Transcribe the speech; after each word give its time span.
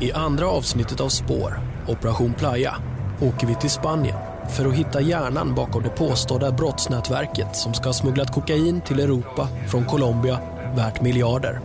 I 0.00 0.12
andra 0.12 0.46
avsnittet 0.46 1.00
av 1.00 1.08
Spår, 1.08 1.60
Operation 1.88 2.34
Playa, 2.34 2.74
åker 3.22 3.46
vi 3.46 3.54
till 3.54 3.70
Spanien 3.70 4.16
för 4.50 4.66
att 4.66 4.74
hitta 4.74 5.00
hjärnan 5.00 5.54
bakom 5.54 5.82
det 5.82 5.88
påstådda 5.88 6.52
brottsnätverket 6.52 7.56
som 7.56 7.74
ska 7.74 7.88
ha 7.88 7.92
smugglat 7.92 8.32
kokain 8.32 8.80
till 8.80 9.00
Europa 9.00 9.48
från 9.68 9.84
Colombia 9.84 10.40
värt 10.76 11.00
miljarder. 11.00 11.60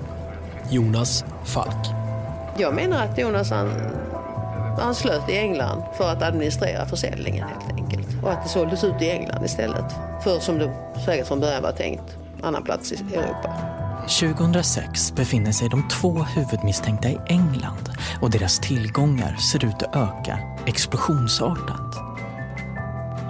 Jonas 0.69 1.25
Falk. 1.45 1.87
Jag 2.57 2.75
menar 2.75 3.05
att 3.05 3.17
Jonas 3.17 3.49
han, 3.49 3.69
han 4.79 4.95
slöt 4.95 5.29
i 5.29 5.37
England 5.37 5.83
för 5.97 6.11
att 6.11 6.21
administrera 6.21 6.85
försäljningen 6.85 7.47
helt 7.47 7.79
enkelt. 7.79 8.23
Och 8.23 8.31
att 8.31 8.43
det 8.43 8.49
såldes 8.49 8.83
ut 8.83 9.01
i 9.01 9.09
England 9.09 9.45
istället. 9.45 9.85
För 10.23 10.39
som 10.39 10.59
det 10.59 10.73
säkert 11.05 11.27
från 11.27 11.39
början 11.39 11.63
var 11.63 11.71
tänkt, 11.71 12.17
annan 12.41 12.63
plats 12.63 12.91
i 12.91 12.95
Europa. 12.95 13.80
2006 14.01 15.15
befinner 15.15 15.51
sig 15.51 15.69
de 15.69 15.87
två 15.87 16.11
huvudmisstänkta 16.23 17.09
i 17.09 17.17
England 17.27 17.89
och 18.21 18.31
deras 18.31 18.59
tillgångar 18.59 19.35
ser 19.35 19.65
ut 19.65 19.83
att 19.83 19.95
öka 19.95 20.39
explosionsartat. 20.65 22.11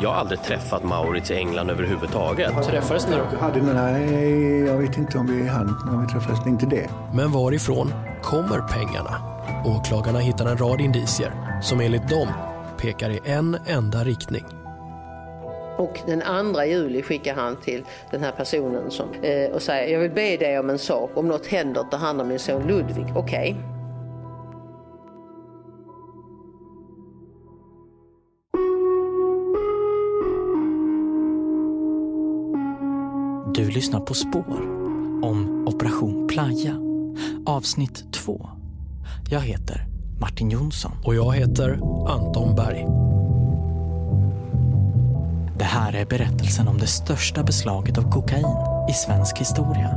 Jag 0.01 0.09
har 0.09 0.15
aldrig 0.15 0.43
träffat 0.43 0.83
Maurits 0.83 1.31
i 1.31 1.35
England 1.35 1.69
överhuvudtaget. 1.69 2.63
Träffades 2.63 3.07
ni 3.07 3.15
då? 3.15 3.37
Hade, 3.37 3.61
nej, 3.61 4.59
jag 4.59 4.77
vet 4.77 4.97
inte 4.97 5.17
om 5.17 5.27
vi 5.27 5.47
hann 5.47 5.77
när 5.85 6.01
vi 6.01 6.07
träffades. 6.07 6.47
Inte 6.47 6.65
det. 6.65 6.89
Men 7.13 7.31
varifrån 7.31 7.93
kommer 8.21 8.59
pengarna? 8.59 9.21
Åklagarna 9.65 10.19
hittar 10.19 10.45
en 10.45 10.57
rad 10.57 10.81
indicier 10.81 11.59
som 11.61 11.81
enligt 11.81 12.09
dem 12.09 12.27
pekar 12.77 13.09
i 13.09 13.19
en 13.25 13.57
enda 13.65 14.03
riktning. 14.03 14.60
Och 15.81 15.99
den 16.05 16.53
2 16.53 16.63
juli 16.63 17.01
skickar 17.01 17.35
han 17.35 17.55
till 17.55 17.83
den 18.11 18.23
här 18.23 18.31
personen 18.31 18.91
som, 18.91 19.05
eh, 19.21 19.51
och 19.51 19.61
säger 19.61 19.93
jag 19.93 19.99
vill 19.99 20.11
be 20.11 20.37
dig 20.37 20.59
om 20.59 20.69
en 20.69 20.79
sak. 20.79 21.11
Om 21.13 21.27
något 21.27 21.47
händer, 21.47 21.83
ta 21.91 21.97
hand 21.97 22.21
om 22.21 22.27
min 22.27 22.39
son 22.39 22.67
Ludvig. 22.67 23.05
Okej. 23.15 23.55
Du 33.53 33.69
lyssnar 33.69 33.99
på 33.99 34.13
Spår 34.13 34.61
om 35.23 35.67
Operation 35.67 36.27
Playa, 36.27 36.75
avsnitt 37.45 38.13
2. 38.13 38.49
Jag 39.29 39.41
heter 39.41 39.87
Martin 40.19 40.49
Jonsson. 40.49 40.91
Och 41.03 41.15
jag 41.15 41.35
heter 41.35 41.79
Anton 42.07 42.55
Berg. 42.55 43.10
Det 45.61 45.65
här 45.65 45.95
är 45.95 46.05
berättelsen 46.05 46.67
om 46.67 46.77
det 46.77 46.87
största 46.87 47.43
beslaget 47.43 47.97
av 47.97 48.11
kokain 48.11 48.57
i 48.89 48.93
svensk 48.93 49.37
historia 49.37 49.89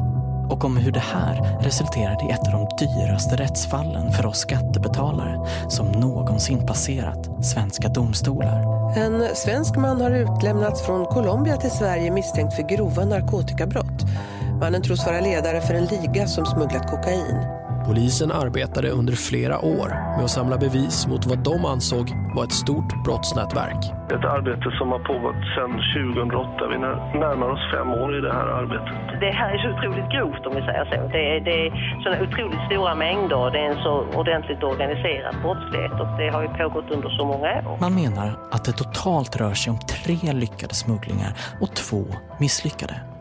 och 0.51 0.65
om 0.65 0.77
hur 0.77 0.93
det 0.93 1.03
här 1.13 1.59
resulterade 1.61 2.25
i 2.25 2.31
ett 2.31 2.47
av 2.47 2.53
de 2.53 2.87
dyraste 2.87 3.37
rättsfallen 3.37 4.13
för 4.13 4.27
oss 4.27 4.39
skattebetalare 4.39 5.47
som 5.69 5.87
någonsin 5.87 6.67
passerat 6.67 7.45
svenska 7.45 7.89
domstolar. 7.89 8.91
En 8.97 9.37
svensk 9.37 9.77
man 9.77 10.01
har 10.01 10.11
utlämnats 10.11 10.87
från 10.87 11.07
Colombia 11.07 11.57
till 11.57 11.71
Sverige 11.71 12.11
misstänkt 12.11 12.55
för 12.55 12.63
grova 12.63 13.05
narkotikabrott. 13.05 14.05
Mannen 14.61 14.83
tros 14.83 15.07
vara 15.07 15.21
ledare 15.21 15.61
för 15.61 15.75
en 15.75 15.85
liga 15.85 16.27
som 16.27 16.47
smugglat 16.47 16.91
kokain. 16.91 17.54
Polisen 17.87 18.33
arbetade 18.33 18.89
under 18.91 19.13
flera 19.13 19.59
år 19.59 19.89
med 19.89 20.25
att 20.25 20.31
samla 20.31 20.57
bevis 20.59 21.07
mot 21.07 21.27
vad 21.27 21.39
de 21.39 21.65
ansåg 21.65 22.07
var 22.37 22.45
ett 22.45 22.53
stort 22.53 23.05
brottsnätverk. 23.05 23.83
Ett 24.17 24.25
arbete 24.37 24.69
som 24.79 24.89
har 24.95 24.99
pågått 24.99 25.43
sedan 25.55 25.73
2008. 25.95 26.69
Vi 26.73 26.79
närmar 27.19 27.49
oss 27.55 27.65
fem 27.75 27.89
år 28.03 28.19
i 28.19 28.21
det 28.21 28.33
här 28.33 28.47
arbetet. 28.61 29.21
Det 29.21 29.31
här 29.31 29.51
är 29.55 29.59
så 29.65 29.69
otroligt 29.75 30.11
grovt 30.15 30.47
om 30.47 30.53
vi 30.59 30.63
säger 30.69 30.85
så. 30.85 31.09
Det 31.17 31.25
är, 31.37 31.41
det 31.49 31.57
är 31.67 31.71
sådana 32.03 32.23
otroligt 32.27 32.63
stora 32.69 32.95
mängder 32.95 33.37
och 33.37 33.53
det 33.53 33.59
är 33.59 33.71
en 33.75 33.83
så 33.83 33.95
ordentligt 34.21 34.63
organiserad 34.63 35.35
brottslighet 35.43 35.93
och 36.01 36.09
det 36.19 36.29
har 36.35 36.43
ju 36.43 36.49
pågått 36.49 36.91
under 36.91 37.09
så 37.09 37.25
många 37.25 37.49
år. 37.71 37.77
Man 37.81 37.95
menar 37.95 38.29
att 38.51 38.65
det 38.65 38.73
totalt 38.73 39.37
rör 39.37 39.55
sig 39.55 39.71
om 39.71 39.79
tre 39.79 40.33
lyckade 40.33 40.75
smugglingar 40.75 41.33
och 41.61 41.71
två 41.75 42.05
misslyckade. 42.39 43.14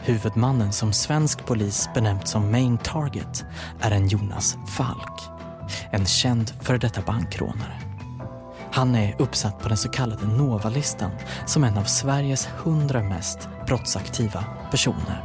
Huvudmannen 0.00 0.72
som 0.72 0.92
svensk 0.92 1.46
polis 1.46 1.88
benämnt 1.94 2.28
som 2.28 2.50
main 2.50 2.78
target 2.78 3.44
är 3.80 3.90
en 3.90 4.08
Jonas 4.08 4.56
Falk. 4.76 5.20
En 5.90 6.06
känd 6.06 6.52
före 6.60 6.78
detta 6.78 7.00
bankrånare. 7.02 7.80
Han 8.72 8.94
är 8.94 9.14
uppsatt 9.18 9.58
på 9.62 9.68
den 9.68 9.76
så 9.76 9.88
kallade 9.88 10.26
Nova-listan 10.26 11.10
som 11.46 11.64
en 11.64 11.78
av 11.78 11.84
Sveriges 11.84 12.46
hundra 12.46 13.02
mest 13.02 13.48
brottsaktiva 13.66 14.44
personer. 14.70 15.24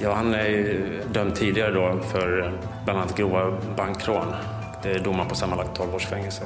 Ja, 0.00 0.14
han 0.14 0.34
är 0.34 0.48
ju 0.48 1.02
dömd 1.12 1.34
tidigare 1.34 1.70
då 1.70 2.00
för 2.02 2.58
bland 2.84 2.98
annat 2.98 3.16
grova 3.16 3.60
bankrån. 3.76 4.34
Det 4.82 4.90
är 4.90 4.98
domar 4.98 5.24
på 5.24 5.34
sammanlagt 5.34 5.76
12 5.76 5.94
års 5.94 6.06
fängelse. 6.06 6.44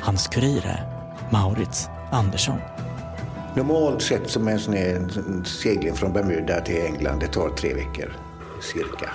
Hans 0.00 0.28
kurir 0.28 0.66
är 0.66 0.84
Maurits 1.30 1.88
Andersson. 2.10 2.58
Normalt 3.56 4.02
sett 4.02 4.30
som 4.30 4.48
en 4.48 4.60
sån 4.60 4.74
här 4.74 5.08
segling 5.44 5.94
från 5.94 6.12
Bermuda 6.12 6.60
till 6.60 6.82
England, 6.82 7.20
det 7.20 7.26
tar 7.26 7.48
tre 7.48 7.74
veckor 7.74 8.12
cirka. 8.60 9.10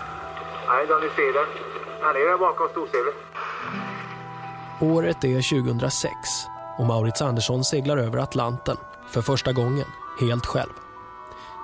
Nej, 0.68 0.86
då 0.88 0.96
ni 0.96 1.10
ser 1.16 1.34
det. 1.34 1.46
Han 2.02 2.16
är 2.16 2.30
där 2.30 2.38
bakom 2.38 2.68
storseglet. 2.72 3.16
Året 4.82 5.24
är 5.24 5.64
2006 5.64 6.14
och 6.78 6.86
Maurits 6.86 7.22
Andersson 7.22 7.64
seglar 7.64 7.98
över 7.98 8.18
Atlanten 8.18 8.78
för 9.10 9.22
första 9.22 9.54
gången, 9.54 9.86
helt 10.22 10.46
själv. 10.46 10.74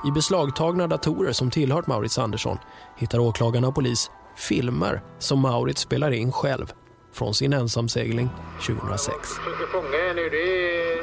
I 0.07 0.11
beslagtagna 0.11 0.88
datorer 0.88 1.31
som 1.31 1.51
tillhört 1.51 1.88
Maurits 1.88 2.19
Andersson 2.19 2.57
hittar 2.97 3.19
åklagarna 3.19 3.67
och 3.67 3.75
polis 3.75 4.11
filmer 4.35 5.01
som 5.19 5.39
Maurits 5.39 5.81
spelar 5.81 6.11
in 6.11 6.31
själv 6.31 6.73
från 7.13 7.33
sin 7.33 7.53
ensamsegling 7.53 8.29
2006. 8.67 9.15
Försöker 9.29 9.71
fånga 9.71 9.97
er 10.09 10.13
nu. 10.13 10.29
Det 10.29 10.38
är 10.38 11.01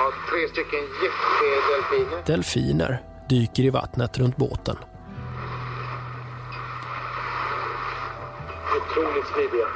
ja, 0.00 0.12
tre 0.30 0.48
stycken 0.48 0.84
jättedelfiner. 1.04 2.22
Delfiner 2.26 3.02
dyker 3.28 3.62
i 3.62 3.70
vattnet 3.70 4.18
runt 4.18 4.36
båten. 4.36 4.76
Otroligt 8.76 9.26
smidiga. 9.26 9.66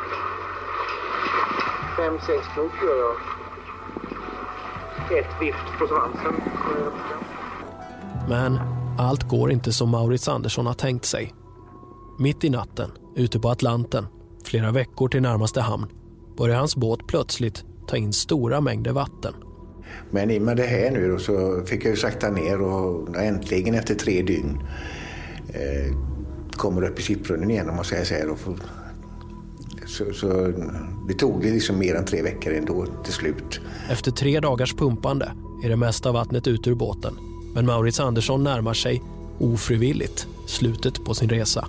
Fem, 1.96 2.18
sex 2.26 2.46
knop 2.54 2.72
gör 2.82 2.98
jag. 2.98 3.16
Ett 5.18 5.40
vift 5.40 5.78
på 5.78 5.86
svansen. 5.86 6.34
Men 8.28 8.58
allt 8.98 9.28
går 9.28 9.52
inte 9.52 9.72
som 9.72 9.90
Maurits 9.90 10.28
Andersson 10.28 10.66
har 10.66 10.74
tänkt 10.74 11.04
sig. 11.04 11.34
Mitt 12.18 12.44
i 12.44 12.50
natten, 12.50 12.90
ute 13.16 13.40
på 13.40 13.48
Atlanten, 13.48 14.06
flera 14.44 14.70
veckor 14.70 15.08
till 15.08 15.22
närmaste 15.22 15.60
hamn, 15.60 15.86
börjar 16.36 16.56
hans 16.56 16.76
båt 16.76 17.06
plötsligt 17.06 17.64
ta 17.86 17.96
in 17.96 18.12
stora 18.12 18.60
mängder 18.60 18.92
vatten. 18.92 19.43
Men 20.10 20.30
i 20.30 20.38
och 20.38 20.42
med 20.42 20.56
det 20.56 20.66
här 20.66 20.90
nu 20.90 21.08
då, 21.08 21.18
så 21.18 21.62
fick 21.66 21.84
jag 21.84 21.90
ju 21.90 21.96
sakta 21.96 22.30
ner 22.30 22.60
och 22.60 23.16
äntligen 23.16 23.74
efter 23.74 23.94
tre 23.94 24.22
dygn 24.22 24.58
eh, 25.48 25.96
kommer 26.52 26.82
upp 26.82 26.98
i 26.98 27.02
sipprunnen 27.02 27.50
igen 27.50 27.68
om 27.68 27.76
man 27.76 27.84
säger 27.84 28.04
så 28.04 28.14
här. 28.14 28.34
Får, 28.34 28.56
så, 29.86 30.12
så 30.12 30.52
det 31.08 31.14
tog 31.14 31.42
det 31.42 31.50
liksom 31.50 31.78
mer 31.78 31.94
än 31.94 32.04
tre 32.04 32.22
veckor 32.22 32.52
ändå 32.52 32.86
till 33.04 33.12
slut. 33.12 33.60
Efter 33.90 34.10
tre 34.10 34.40
dagars 34.40 34.74
pumpande 34.74 35.32
är 35.64 35.68
det 35.68 35.76
mesta 35.76 36.12
vattnet 36.12 36.46
ut 36.46 36.66
ur 36.66 36.74
båten. 36.74 37.14
Men 37.54 37.66
Maurits 37.66 38.00
Andersson 38.00 38.44
närmar 38.44 38.74
sig, 38.74 39.02
ofrivilligt, 39.38 40.26
slutet 40.46 41.04
på 41.04 41.14
sin 41.14 41.28
resa. 41.28 41.68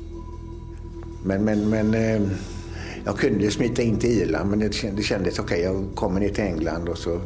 Men, 1.23 1.43
men, 1.43 1.69
men 1.69 1.93
eh, 1.93 2.21
jag 3.05 3.17
kunde 3.17 3.51
smita 3.51 3.81
in 3.81 3.97
till 3.99 4.09
Irland 4.09 4.49
men 4.49 4.59
det, 4.59 4.69
känd- 4.73 4.95
det 4.95 5.03
kändes 5.03 5.39
okej. 5.39 5.61
jag 5.61 5.85
kommer 5.95 6.19
ner 6.19 6.29
till 6.29 6.43
England 6.43 6.89
och 6.89 6.97
så 6.97 7.21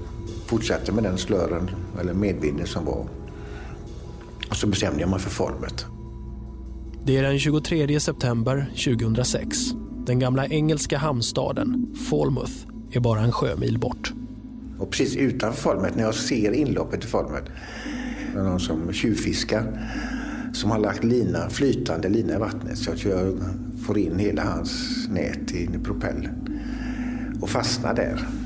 fortsatte 0.49 0.91
med 0.91 1.03
den 1.03 1.17
slören 1.17 1.69
eller 2.01 2.13
medvinden 2.13 2.67
som 2.67 2.85
var. 2.85 3.07
Och 4.49 4.55
så 4.55 4.67
bestämde 4.67 5.01
jag 5.01 5.09
mig 5.09 5.19
för 5.19 5.29
formet. 5.29 5.85
Det 7.05 7.17
är 7.17 7.23
den 7.23 7.39
23 7.39 7.99
september 7.99 8.71
2006. 8.85 9.57
Den 10.05 10.19
gamla 10.19 10.45
engelska 10.47 10.97
hamnstaden 10.97 11.95
Falmouth 12.09 12.53
är 12.91 12.99
bara 12.99 13.19
en 13.19 13.31
sjömil 13.31 13.79
bort. 13.79 14.13
Och 14.79 14.91
precis 14.91 15.15
utanför 15.15 15.61
Falmet, 15.61 15.95
när 15.95 16.03
jag 16.03 16.15
ser 16.15 16.51
inloppet 16.51 17.03
i 17.03 17.07
Falmet, 17.07 17.43
det 18.33 18.39
är 18.39 18.43
någon 18.43 18.59
som 18.59 18.93
tjuvfiskar 18.93 19.91
som 20.53 20.71
har 20.71 20.79
lagt 20.79 21.03
lina, 21.03 21.49
flytande 21.49 22.09
lina 22.09 22.33
i 22.33 22.37
vattnet 22.37 22.77
så 22.77 22.91
att 22.91 23.05
jag 23.05 23.37
får 23.85 23.97
in 23.97 24.19
hela 24.19 24.43
hans 24.43 24.95
nät 25.09 25.51
i 25.51 25.67
propellen 25.83 26.59
och 27.41 27.49
fastnar 27.49 27.93
där. 27.93 28.38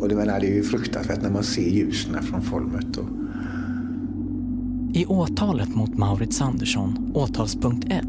Och 0.00 0.08
det, 0.08 0.14
menar, 0.14 0.40
det 0.40 0.46
är 0.46 0.54
ju 0.54 0.62
fruktansvärt 0.62 1.22
när 1.22 1.30
man 1.30 1.44
ser 1.44 1.70
ljusen 1.70 2.22
från 2.22 2.42
Falmet. 2.42 2.96
Och, 2.96 3.06
I 4.92 5.06
åtalet 5.06 5.68
mot 5.68 5.98
Maurits 5.98 6.40
Andersson, 6.40 7.12
åtalspunkt 7.14 7.86
1, 7.92 8.04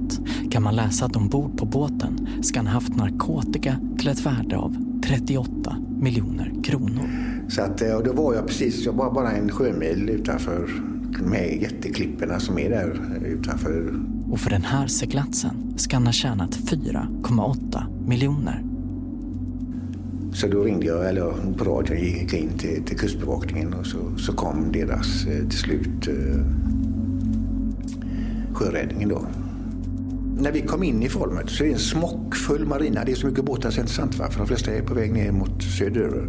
kan 0.51 0.63
man 0.63 0.75
läsa 0.75 1.05
att 1.05 1.15
ombord 1.15 1.57
på 1.57 1.65
båten 1.65 2.27
ska 2.41 2.59
han 2.59 2.67
haft 2.67 2.95
narkotika 2.95 3.75
till 3.99 4.07
ett 4.07 4.25
värde 4.25 4.57
av 4.57 4.75
38 5.05 5.75
miljoner 5.99 6.53
kronor. 6.63 7.09
så 7.49 7.61
att, 7.61 7.81
eh, 7.81 7.93
och 7.93 8.03
då 8.03 8.13
var 8.13 8.33
jag 8.33 8.47
precis, 8.47 8.85
jag 8.85 8.93
var 8.93 9.13
bara 9.13 9.31
en 9.31 9.49
sjömil 9.49 10.09
utanför 10.09 10.69
de 11.19 11.31
här 11.31 11.45
jätteklipporna 11.45 12.39
som 12.39 12.59
är 12.59 12.69
där 12.69 12.99
utanför 13.25 13.93
Och 14.31 14.39
för 14.39 14.49
den 14.49 14.63
här 14.63 14.87
seglatsen 14.87 15.73
ska 15.77 15.95
han 15.95 16.05
ha 16.05 16.13
tjänat 16.13 16.55
4,8 16.55 17.83
miljoner. 18.07 18.70
Så 20.33 20.47
då 20.47 20.63
ringde 20.63 20.85
jag, 20.85 21.09
eller 21.09 21.33
på 21.57 21.63
radion 21.63 21.97
gick 21.97 22.33
in 22.33 22.57
till, 22.57 22.83
till 22.83 22.97
Kustbevakningen 22.97 23.73
och 23.73 23.85
så, 23.85 23.97
så 24.17 24.33
kom 24.33 24.71
deras 24.71 25.25
eh, 25.25 25.47
till 25.49 25.59
slut 25.59 26.07
eh, 26.07 26.45
sjöräddningen 28.53 29.09
då. 29.09 29.25
När 30.37 30.51
vi 30.51 30.61
kom 30.61 30.83
in 30.83 31.03
i 31.03 31.09
Folmet 31.09 31.49
så 31.49 31.63
är 31.63 31.67
det 31.67 31.73
en 31.73 31.79
smockfull 31.79 32.65
marina. 32.65 33.03
Det 33.05 33.11
är 33.11 33.15
så 33.15 33.27
mycket 33.27 33.45
båtar 33.45 33.71
så 33.71 33.81
det 33.81 33.99
är 33.99 34.19
va? 34.19 34.31
för 34.31 34.39
de 34.39 34.47
flesta 34.47 34.71
är 34.71 34.81
på 34.81 34.93
väg 34.93 35.13
ner 35.13 35.31
mot 35.31 35.63
söderöver. 35.63 36.27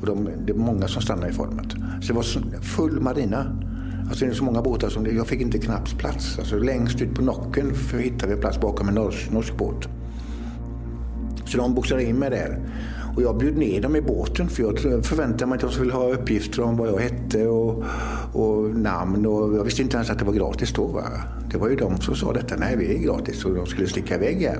Och 0.00 0.06
de, 0.06 0.28
det 0.46 0.52
är 0.52 0.56
många 0.56 0.88
som 0.88 1.02
stannar 1.02 1.28
i 1.28 1.32
Folmet. 1.32 1.72
Så 2.00 2.08
det 2.08 2.12
var 2.12 2.62
full 2.62 3.00
marina. 3.00 3.62
Alltså 4.08 4.24
det 4.24 4.30
är 4.30 4.34
så 4.34 4.44
många 4.44 4.62
båtar 4.62 4.88
som 4.88 5.16
jag 5.16 5.26
fick 5.26 5.40
inte 5.40 5.58
knappt 5.58 5.98
plats. 5.98 6.38
Alltså 6.38 6.58
längst 6.58 7.02
ut 7.02 7.14
på 7.14 7.22
nocken 7.22 7.72
hittade 7.98 8.34
vi 8.34 8.40
plats 8.40 8.60
bakom 8.60 8.88
en 8.88 8.94
norsk, 8.94 9.30
norsk 9.30 9.56
båt. 9.56 9.88
Så 11.46 11.58
de 11.58 11.74
boxade 11.74 12.04
in 12.04 12.16
mig 12.16 12.30
där. 12.30 12.60
Och 13.18 13.24
jag 13.24 13.36
bjöd 13.36 13.56
ner 13.56 13.80
dem 13.80 13.96
i 13.96 14.00
båten 14.00 14.48
för 14.48 14.62
jag 14.62 15.04
förväntade 15.06 15.46
mig 15.46 15.56
att 15.56 15.60
de 15.60 15.70
skulle 15.70 15.92
ha 15.92 16.12
uppgifter 16.12 16.62
om 16.62 16.76
vad 16.76 16.88
jag 16.88 16.98
hette 16.98 17.46
och, 17.46 17.84
och 18.32 18.74
namn. 18.74 19.26
Och 19.26 19.56
jag 19.56 19.64
visste 19.64 19.82
inte 19.82 19.96
ens 19.96 20.10
att 20.10 20.18
det 20.18 20.24
var 20.24 20.32
gratis 20.32 20.72
då. 20.72 20.86
Va? 20.86 21.02
Det 21.50 21.58
var 21.58 21.68
ju 21.68 21.76
de 21.76 22.00
som 22.00 22.16
sa 22.16 22.32
detta. 22.32 22.56
Nej, 22.56 22.76
vi 22.76 22.94
är 22.94 22.98
gratis. 22.98 23.44
Och 23.44 23.54
de 23.54 23.66
skulle 23.66 23.86
sticka 23.86 24.14
iväg 24.14 24.36
igen. 24.36 24.58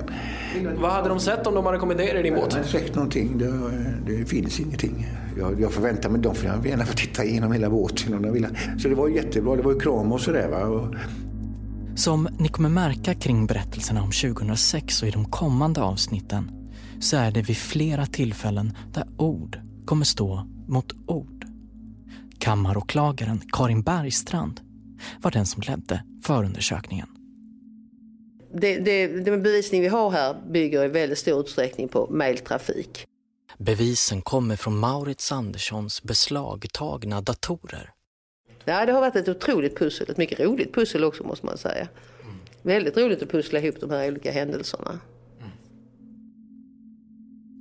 Vad 0.81 0.91
hade 0.91 1.09
de 1.09 1.21
sett 1.21 1.47
om 1.47 1.55
de 1.55 1.67
hade 1.67 1.79
kommit 1.79 1.97
ner 1.97 2.15
i 2.15 2.23
din 2.23 2.35
båt? 2.35 2.45
Jag 2.49 2.57
hade 2.57 2.69
sett 2.69 2.95
någonting. 2.95 3.39
Det, 3.39 3.53
det 4.07 4.25
finns 4.25 4.61
ingenting. 4.61 5.07
Jag, 5.39 5.61
jag 5.61 5.73
förväntade 5.73 6.09
mig, 6.09 6.23
de 6.23 6.35
får 6.35 6.67
gärna 6.67 6.87
få 6.87 6.95
titta 6.95 7.25
igenom 7.25 7.53
hela 7.53 7.71
båten 7.71 8.15
om 8.15 8.23
de 8.23 8.33
vill. 8.33 8.47
Så 8.79 8.89
det 8.89 8.95
var 8.95 9.09
jättebra. 9.09 9.57
Det 9.57 9.63
var 9.63 9.73
ju 9.73 9.79
kram 9.79 10.13
och 10.13 10.21
sådär. 10.21 10.49
Va? 10.49 10.65
Och... 10.65 10.95
Som 11.97 12.29
ni 12.39 12.49
kommer 12.49 12.69
märka 12.69 13.15
kring 13.15 13.47
berättelserna 13.47 14.03
om 14.03 14.11
2006 14.11 15.03
och 15.03 15.09
i 15.09 15.11
de 15.11 15.25
kommande 15.25 15.83
avsnitten 15.83 16.58
så 17.01 17.17
är 17.17 17.31
det 17.31 17.43
vid 17.43 17.57
flera 17.57 18.07
tillfällen 18.07 18.77
där 18.93 19.05
ord 19.17 19.61
kommer 19.85 20.05
stå 20.05 20.47
mot 20.69 20.93
ord. 21.07 21.45
Kammaråklagaren 22.39 23.41
Karin 23.53 23.83
Bergstrand 23.83 24.61
var 25.23 25.31
den 25.31 25.47
som 25.47 25.63
ledde 25.63 26.05
förundersökningen. 26.23 27.07
Det, 28.55 28.79
det, 28.79 29.07
den 29.07 29.43
bevisning 29.43 29.81
vi 29.81 29.89
har 29.89 30.11
här 30.11 30.37
bygger 30.51 30.85
i 30.85 30.89
väldigt 30.89 31.19
stor 31.19 31.41
utsträckning 31.41 31.89
på 31.89 32.07
mejltrafik. 32.11 33.07
Bevisen 33.59 34.23
kommer 34.23 34.57
från 34.57 34.79
Maurits 34.79 35.33
Anderssons 35.33 36.03
beslagtagna 36.03 37.21
datorer. 37.21 37.91
Ja, 38.65 38.87
det 38.87 38.93
har 38.93 39.01
varit 39.01 39.17
ett 39.17 39.29
otroligt 39.29 39.79
pussel, 39.79 40.11
ett 40.11 40.17
mycket 40.17 40.41
roligt 40.41 40.75
pussel 40.75 41.05
också 41.05 41.25
måste 41.25 41.47
man 41.47 41.59
säga. 41.59 41.89
Väldigt 42.63 42.97
roligt 42.97 43.23
att 43.23 43.31
pussla 43.31 43.59
ihop 43.59 43.81
de 43.81 43.91
här 43.91 44.09
olika 44.09 44.33
händelserna. 44.33 45.01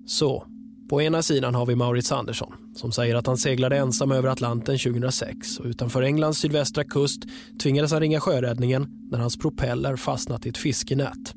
Så, 0.07 0.43
på 0.89 1.01
ena 1.01 1.21
sidan 1.21 1.55
har 1.55 1.65
vi 1.65 1.75
Maurits 1.75 2.11
Andersson 2.11 2.53
som 2.75 2.91
säger 2.91 3.15
att 3.15 3.27
han 3.27 3.37
seglade 3.37 3.77
ensam 3.77 4.11
över 4.11 4.29
Atlanten 4.29 4.77
2006 4.77 5.59
och 5.59 5.65
utanför 5.65 6.01
Englands 6.01 6.39
sydvästra 6.39 6.83
kust 6.83 7.21
tvingades 7.61 7.91
han 7.91 8.01
ringa 8.01 8.19
sjöräddningen 8.19 8.87
när 9.11 9.19
hans 9.19 9.37
propeller 9.37 9.95
fastnat 9.95 10.45
i 10.45 10.49
ett 10.49 10.57
fiskenät. 10.57 11.35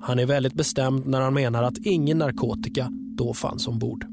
Han 0.00 0.18
är 0.18 0.26
väldigt 0.26 0.54
bestämd 0.54 1.06
när 1.06 1.20
han 1.20 1.34
menar 1.34 1.62
att 1.62 1.78
ingen 1.78 2.18
narkotika 2.18 2.88
då 2.92 3.34
fanns 3.34 3.68
ombord. 3.68 4.06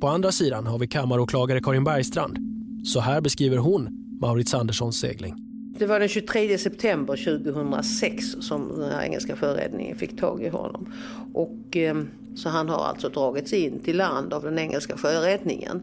På 0.00 0.08
andra 0.08 0.32
sidan 0.32 0.66
har 0.66 0.78
vi 0.78 0.88
kammaråklagare 0.88 1.60
Karin 1.60 1.84
Bergstrand. 1.84 2.38
Så 2.84 3.00
här 3.00 3.20
beskriver 3.20 3.56
hon 3.56 3.88
Maurits 4.20 4.54
Anderssons 4.54 5.00
segling. 5.00 5.47
Det 5.78 5.86
var 5.86 6.00
den 6.00 6.08
23 6.08 6.58
september 6.58 7.16
2006 7.16 8.24
som 8.40 8.80
den 8.80 8.92
här 8.92 9.02
engelska 9.02 9.36
sjöräddningen 9.36 9.96
fick 9.96 10.20
tag 10.20 10.42
i 10.42 10.48
honom. 10.48 10.92
Och, 11.34 11.56
ehm, 11.72 12.08
så 12.34 12.48
han 12.48 12.68
har 12.68 12.84
alltså 12.84 13.08
dragits 13.08 13.52
in 13.52 13.80
till 13.80 13.96
land 13.96 14.32
av 14.32 14.42
den 14.42 14.58
engelska 14.58 14.96
sjöräddningen. 14.96 15.82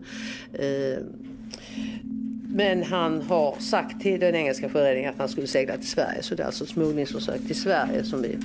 Ehm, 0.60 1.04
men 2.48 2.84
han 2.84 3.22
har 3.22 3.56
sagt 3.60 4.02
till 4.02 4.20
den 4.20 4.36
engelska 4.36 4.70
sjöräddningen 4.70 5.10
att 5.14 5.20
han 5.20 5.30
skulle 5.30 5.48
segla 5.48 5.78
till 5.78 5.90
Sverige. 5.90 6.24
Så 6.24 6.36
det 6.36 6.44
är 6.44 6.48
alltså 6.48 6.64
ett 6.64 6.70
smugglingsförsök 6.70 7.48
till 7.48 7.62
Sverige 7.62 8.04
som 8.04 8.22
vi... 8.22 8.38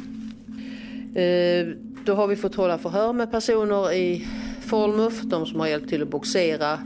Ehm, 1.14 1.75
då 2.05 2.14
har 2.14 2.26
vi 2.26 2.37
fått 2.37 2.55
hålla 2.55 2.79
förhör 2.79 3.12
med 3.12 3.31
personer 3.31 3.93
i 3.93 4.26
Falmouth, 4.61 5.26
de 5.26 5.46
som 5.46 5.61
har 5.61 5.67
hjälpt 5.67 5.88
till 5.88 6.03
att 6.03 6.08
boxera 6.08 6.79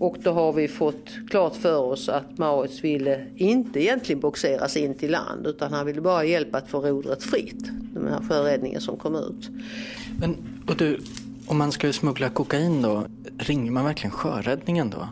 och 0.00 0.16
då 0.22 0.30
har 0.32 0.52
vi 0.52 0.68
fått 0.68 1.10
klart 1.28 1.56
för 1.56 1.78
oss 1.78 2.08
att 2.08 2.38
Maurits 2.38 2.84
ville 2.84 3.26
inte 3.36 3.82
egentligen 3.82 4.20
boxeras 4.20 4.76
in 4.76 4.94
till 4.94 5.10
land 5.10 5.46
utan 5.46 5.72
han 5.72 5.86
ville 5.86 6.00
bara 6.00 6.24
hjälpa 6.24 6.58
att 6.58 6.68
få 6.68 6.80
rodret 6.80 7.22
fritt. 7.22 7.70
Den 7.94 8.08
här 8.08 8.20
sjöräddningen 8.28 8.80
som 8.80 8.96
kom 8.96 9.14
ut. 9.14 9.50
Men 10.20 10.36
och 10.68 10.76
du, 10.76 11.00
om 11.46 11.58
man 11.58 11.72
skulle 11.72 11.92
smuggla 11.92 12.28
kokain 12.28 12.82
då, 12.82 13.04
ringer 13.38 13.70
man 13.70 13.84
verkligen 13.84 14.10
sjöräddningen 14.10 14.90
då? 14.90 15.08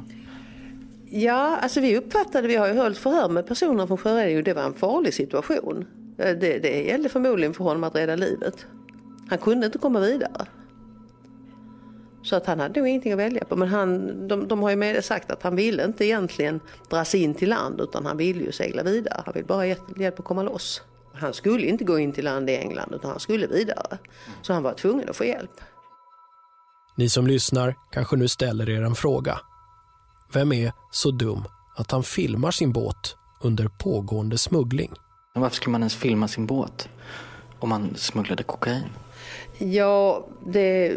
Ja, 1.11 1.56
alltså 1.56 1.81
vi 1.81 1.96
uppfattade, 1.96 2.49
vi 2.49 2.56
har 2.56 2.69
ju 2.69 2.79
hållit 2.79 2.99
förhör 2.99 3.29
med 3.29 3.46
personer 3.46 3.87
från 3.87 3.99
sjöräddningen 3.99 4.38
och 4.38 4.44
det 4.44 4.55
var 4.55 4.62
en 4.62 4.75
farlig 4.75 5.14
situation. 5.14 5.87
Det, 6.17 6.34
det 6.34 6.82
gällde 6.82 7.08
förmodligen 7.08 7.55
för 7.55 7.64
honom 7.64 7.84
att 7.84 7.94
rädda 7.94 8.17
livet. 8.17 8.67
Han 9.29 9.38
kunde 9.38 9.67
inte 9.67 9.79
komma 9.79 10.00
vidare. 10.00 10.46
Så 12.23 12.37
att 12.37 12.47
han 12.47 12.61
hade 12.61 12.81
nog 12.81 12.88
ingenting 12.88 13.12
att 13.12 13.19
välja 13.19 13.44
på. 13.44 13.56
Men 13.56 13.69
han, 13.69 14.29
de, 14.29 14.49
de 14.49 14.62
har 14.62 14.70
ju 14.70 14.76
med 14.76 15.05
sagt 15.05 15.31
att 15.31 15.43
han 15.43 15.56
ville 15.56 15.85
inte 15.85 16.05
egentligen 16.05 16.61
dras 16.91 17.15
in 17.15 17.35
till 17.35 17.49
land 17.49 17.81
utan 17.81 18.06
han 18.06 18.17
ville 18.17 18.44
ju 18.44 18.53
segla 18.53 18.82
vidare. 18.82 19.23
Han 19.25 19.35
vill 19.35 19.44
bara 19.44 19.67
hjälp 19.67 20.19
att 20.19 20.25
komma 20.25 20.43
loss. 20.43 20.82
Han 21.15 21.35
skulle 21.35 21.67
inte 21.67 21.85
gå 21.85 21.99
in 21.99 22.12
till 22.12 22.25
land 22.25 22.50
i 22.50 22.56
England 22.56 22.93
utan 22.94 23.11
han 23.11 23.20
skulle 23.20 23.47
vidare. 23.47 23.99
Så 24.43 24.53
han 24.53 24.62
var 24.62 24.75
tvungen 24.75 25.09
att 25.09 25.17
få 25.17 25.25
hjälp. 25.25 25.61
Ni 26.97 27.09
som 27.09 27.26
lyssnar 27.26 27.75
kanske 27.91 28.17
nu 28.17 28.29
ställer 28.29 28.70
er 28.70 28.82
en 28.82 28.94
fråga. 28.94 29.38
Vem 30.32 30.53
är 30.53 30.73
så 30.91 31.11
dum 31.11 31.44
att 31.76 31.91
han 31.91 32.03
filmar 32.03 32.50
sin 32.50 32.73
båt 32.73 33.17
under 33.43 33.69
pågående 33.69 34.38
smuggling? 34.38 34.93
Varför 35.35 35.56
skulle 35.56 35.73
man 35.73 35.81
ens 35.81 35.97
filma 35.97 36.29
sin 36.29 36.47
båt 36.47 36.88
om 37.59 37.69
man 37.69 37.94
smugglade 37.97 38.43
kokain? 38.43 38.88
Ja, 39.59 40.26
det 40.47 40.97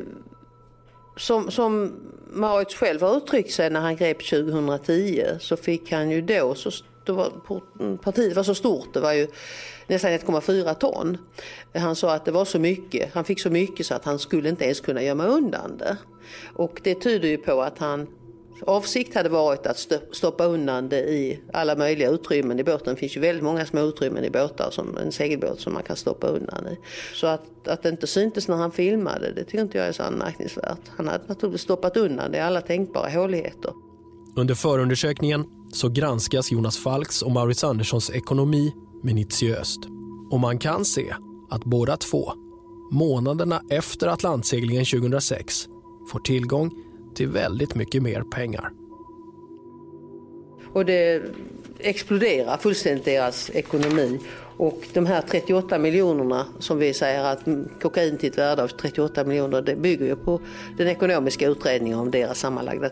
som, 1.22 1.52
som 1.52 1.94
Marit 2.30 2.74
själv 2.74 3.02
har 3.02 3.18
uttryckt 3.18 3.52
sig 3.52 3.70
när 3.70 3.80
han 3.80 3.96
grep 3.96 4.30
2010 4.30 5.26
så 5.40 5.58
fick 5.58 5.92
han 5.92 6.10
ju 6.10 6.22
då, 6.22 6.56
så, 6.56 6.72
då 7.04 7.14
var, 7.14 7.32
mm, 7.80 7.98
partiet 7.98 8.36
var 8.36 8.44
så 8.44 8.56
stort, 8.56 8.94
det 8.94 9.00
var 9.00 9.14
ju 9.14 9.28
nästan 9.88 10.12
1,4 10.12 10.74
ton. 10.74 11.18
Han 11.74 11.96
sa 11.96 12.14
att 12.14 12.26
det 12.26 12.32
var 12.32 12.46
så 12.46 12.60
mycket, 12.60 13.14
han 13.14 13.24
fick 13.24 13.42
så 13.42 13.50
mycket 13.50 13.86
så 13.86 13.94
att 13.96 14.06
han 14.06 14.20
skulle 14.20 14.50
inte 14.50 14.66
ens 14.66 14.80
kunna 14.80 15.04
gömma 15.04 15.26
undan 15.26 15.78
det. 15.78 15.98
Och 16.54 16.82
det 16.84 16.96
tyder 16.96 17.30
ju 17.30 17.38
på 17.38 17.62
att 17.62 17.80
han 17.80 18.08
Avsikt 18.68 19.16
hade 19.16 19.30
varit 19.30 19.68
att 19.68 19.88
stoppa 20.12 20.46
undan 20.46 20.90
det 20.90 21.00
i 21.00 21.40
alla 21.54 21.76
möjliga 21.76 22.10
utrymmen 22.10 22.60
i 22.60 22.64
båten. 22.64 22.94
Det 22.94 23.00
finns 23.00 23.18
ju 23.18 23.22
väldigt 23.22 23.44
många 23.44 23.66
små 23.66 23.82
utrymmen 23.82 24.24
i 24.24 24.30
båtar, 24.30 24.72
som 24.72 24.98
en 24.98 25.12
segelbåt 25.12 25.60
som 25.60 25.74
man 25.74 25.84
kan 25.84 25.96
stoppa 25.96 26.28
undan 26.28 26.68
i. 26.68 26.78
Så 27.14 27.28
att, 27.28 27.68
att 27.68 27.84
det 27.84 27.90
inte 27.90 28.08
syntes 28.08 28.48
när 28.48 28.56
han 28.56 28.72
filmade, 28.72 29.32
det 29.32 29.44
tycker 29.44 29.62
inte 29.62 29.78
jag 29.78 29.88
är 29.88 29.92
så 29.92 30.04
anmärkningsvärt. 30.04 30.80
Han 30.90 31.08
hade 31.08 31.24
naturligtvis 31.28 31.62
stoppat 31.62 31.98
undan 31.98 32.32
det 32.32 32.38
i 32.38 32.42
alla 32.42 32.62
tänkbara 32.62 33.10
håligheter. 33.10 33.74
Under 34.36 34.56
förundersökningen 34.56 35.46
så 35.74 35.90
granskas 35.90 36.52
Jonas 36.52 36.78
Falks 36.78 37.22
och 37.22 37.32
Maurits 37.32 37.64
Anderssons 37.64 38.10
ekonomi 38.10 38.74
minutiöst. 39.04 39.80
Och 40.32 40.40
man 40.40 40.60
kan 40.60 40.86
se 40.86 41.16
att 41.50 41.64
båda 41.64 41.98
två, 41.98 42.34
månaderna 42.92 43.62
efter 43.70 44.08
Atlantseglingen 44.08 44.86
2006, 44.86 45.66
får 46.12 46.20
tillgång 46.20 46.72
till 47.16 47.28
väldigt 47.28 47.76
mycket 47.76 48.04
mer 48.04 48.22
pengar. 48.22 48.72
Och 50.74 50.86
det 50.86 51.24
exploderar 51.80 52.58
fullständigt 52.58 53.06
deras 53.06 53.50
ekonomi. 53.50 54.20
Och 54.58 54.88
de 54.94 55.06
här 55.06 55.22
38 55.22 55.78
miljonerna 55.78 56.46
som 56.60 56.78
vi 56.78 56.94
säger 56.94 57.24
att 57.24 57.40
kokain 57.82 58.18
till 58.18 58.30
ett 58.30 58.38
värde 58.38 58.64
av 58.64 58.68
38 58.68 59.24
miljoner 59.24 59.62
det 59.62 59.76
bygger 59.76 60.06
ju 60.06 60.16
på 60.16 60.42
den 60.78 60.88
ekonomiska 60.88 61.48
utredningen 61.48 62.00
om 62.00 62.12
deras 62.12 62.40
sammanlagda 62.40 62.90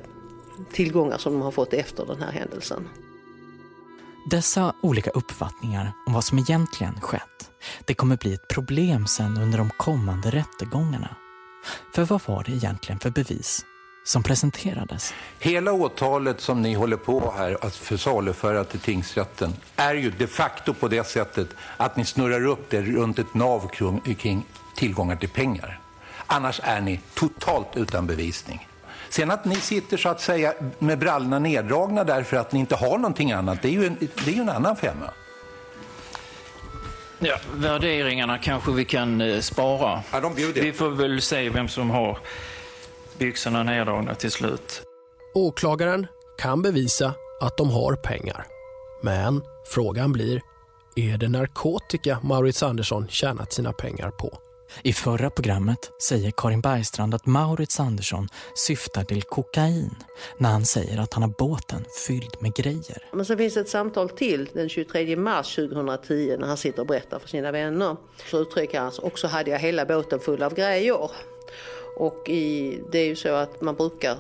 tillgångar 0.72 1.18
som 1.18 1.34
de 1.34 1.42
har 1.42 1.52
fått 1.52 1.74
efter 1.74 2.06
den 2.06 2.22
här 2.22 2.32
händelsen. 2.32 2.88
Dessa 4.32 4.74
olika 4.82 5.10
uppfattningar 5.10 5.92
om 6.08 6.14
vad 6.14 6.24
som 6.24 6.38
egentligen 6.38 7.02
skett, 7.02 7.52
det 7.86 7.94
kommer 7.94 8.18
bli 8.18 8.34
ett 8.34 8.48
problem 8.48 9.08
sen 9.08 9.38
under 9.38 9.58
de 9.58 9.70
kommande 9.78 10.30
rättegångarna. 10.30 11.16
För 11.96 12.04
vad 12.04 12.22
var 12.28 12.44
det 12.44 12.52
egentligen 12.52 13.00
för 13.00 13.10
bevis 13.10 13.66
som 14.10 14.24
presenterades. 14.24 15.14
Hela 15.40 15.72
åtalet 15.72 16.42
som 16.42 16.62
ni 16.62 16.74
håller 16.74 16.98
på 16.98 17.34
här 17.38 17.58
att 17.62 17.76
försaluföra 17.76 18.64
till 18.64 18.80
tingsrätten 18.80 19.54
är 19.76 19.94
ju 19.94 20.12
de 20.12 20.28
facto 20.28 20.74
på 20.74 20.88
det 20.88 21.08
sättet 21.08 21.48
att 21.78 21.96
ni 21.96 22.06
snurrar 22.06 22.46
upp 22.46 22.70
det 22.70 22.82
runt 22.82 23.20
ett 23.20 23.34
nav 23.34 23.68
kring 24.18 24.44
tillgångar 24.76 25.16
till 25.16 25.30
pengar. 25.30 25.80
Annars 26.28 26.62
är 26.64 26.82
ni 26.82 27.00
totalt 27.14 27.68
utan 27.76 28.08
bevisning. 28.08 28.68
Sen 29.10 29.32
att 29.32 29.46
ni 29.46 29.56
sitter 29.56 29.98
så 29.98 30.10
att 30.10 30.22
säga 30.22 30.54
med 30.80 31.00
brallorna 31.00 31.40
neddragna 31.40 32.04
därför 32.04 32.38
att 32.38 32.52
ni 32.52 32.60
inte 32.60 32.76
har 32.76 32.98
någonting 32.98 33.32
annat, 33.32 33.62
det 33.62 33.68
är 33.68 33.72
ju 33.72 33.86
en, 33.86 33.98
det 34.00 34.32
är 34.32 34.36
ju 34.36 34.42
en 34.42 34.50
annan 34.50 34.76
femma. 34.76 35.12
Ja, 37.20 37.38
värderingarna 37.54 38.38
kanske 38.38 38.72
vi 38.72 38.86
kan 38.86 39.22
eh, 39.22 39.40
spara. 39.40 40.04
Ja. 40.12 40.32
Vi 40.54 40.74
får 40.74 40.90
väl 40.90 41.22
se 41.22 41.50
vem 41.50 41.68
som 41.68 41.90
har 41.90 42.18
byxorna 43.20 43.64
neddragna 43.64 44.16
till 44.16 44.32
slut. 44.32 44.84
Åklagaren 45.34 46.08
kan 46.38 46.62
bevisa 46.62 47.14
att 47.42 47.58
de 47.58 47.70
har 47.70 47.96
pengar. 47.96 48.46
Men 49.02 49.44
frågan 49.66 50.12
blir, 50.12 50.42
är 50.96 51.18
det 51.18 51.30
narkotika 51.30 52.20
Maurits 52.24 52.64
Andersson 52.64 53.08
tjänat 53.08 53.54
sina 53.54 53.74
pengar 53.74 54.12
på? 54.12 54.38
I 54.84 54.94
förra 54.94 55.30
programmet 55.30 55.92
säger 56.02 56.32
Karin 56.32 56.62
Bergstrand 56.62 57.14
att 57.14 57.26
Maurits 57.26 57.80
Andersson 57.80 58.28
syftar 58.56 59.04
till 59.04 59.24
kokain 59.24 59.96
när 60.38 60.50
han 60.50 60.66
säger 60.66 61.00
att 61.00 61.14
han 61.14 61.24
har 61.24 61.34
båten 61.38 61.86
fylld 62.08 62.36
med 62.40 62.54
grejer. 62.54 63.10
Men 63.12 63.26
så 63.26 63.38
finns 63.38 63.58
ett 63.58 63.70
samtal 63.70 64.10
till 64.10 64.50
den 64.54 64.70
23 64.70 65.16
mars 65.16 65.56
2010 65.56 66.36
när 66.40 66.48
han 66.48 66.58
sitter 66.58 66.80
och 66.80 66.88
berättar 66.88 67.20
för 67.20 67.28
sina 67.28 67.52
vänner. 67.52 67.98
Så 68.32 68.42
uttrycker 68.42 68.80
han 68.80 68.92
också 69.02 69.28
hade 69.28 69.52
jag 69.52 69.60
hela 69.60 69.86
båten 69.86 70.20
full 70.20 70.44
av 70.44 70.54
grejer. 70.54 71.12
Och 71.98 72.30
i, 72.30 72.80
det 72.92 73.00
är 73.00 73.06
ju 73.06 73.16
så 73.16 73.34
att 73.34 73.62
man 73.62 73.76
brukar, 73.76 74.18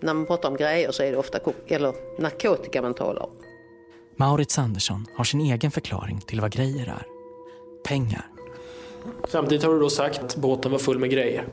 när 0.00 0.14
man 0.14 0.26
pratar 0.26 0.48
om 0.48 0.56
grejer 0.56 0.92
så 0.92 1.02
är 1.02 1.10
det 1.10 1.16
ofta 1.16 1.38
eller 1.66 1.94
narkotika 2.18 2.82
man 2.82 2.94
talar 2.94 3.22
om. 3.22 3.30
Maurits 4.16 4.58
Andersson 4.58 5.06
har 5.16 5.24
sin 5.24 5.40
egen 5.40 5.70
förklaring 5.70 6.20
till 6.20 6.40
vad 6.40 6.52
grejer 6.52 6.86
är. 6.86 7.06
Pengar. 7.84 8.26
Samtidigt 9.28 9.64
har 9.64 9.72
du 9.72 9.80
då 9.80 9.90
sagt 9.90 10.22
att 10.22 10.36
båten 10.36 10.72
var 10.72 10.78
full 10.78 10.98
med 10.98 11.10
grejer. 11.10 11.44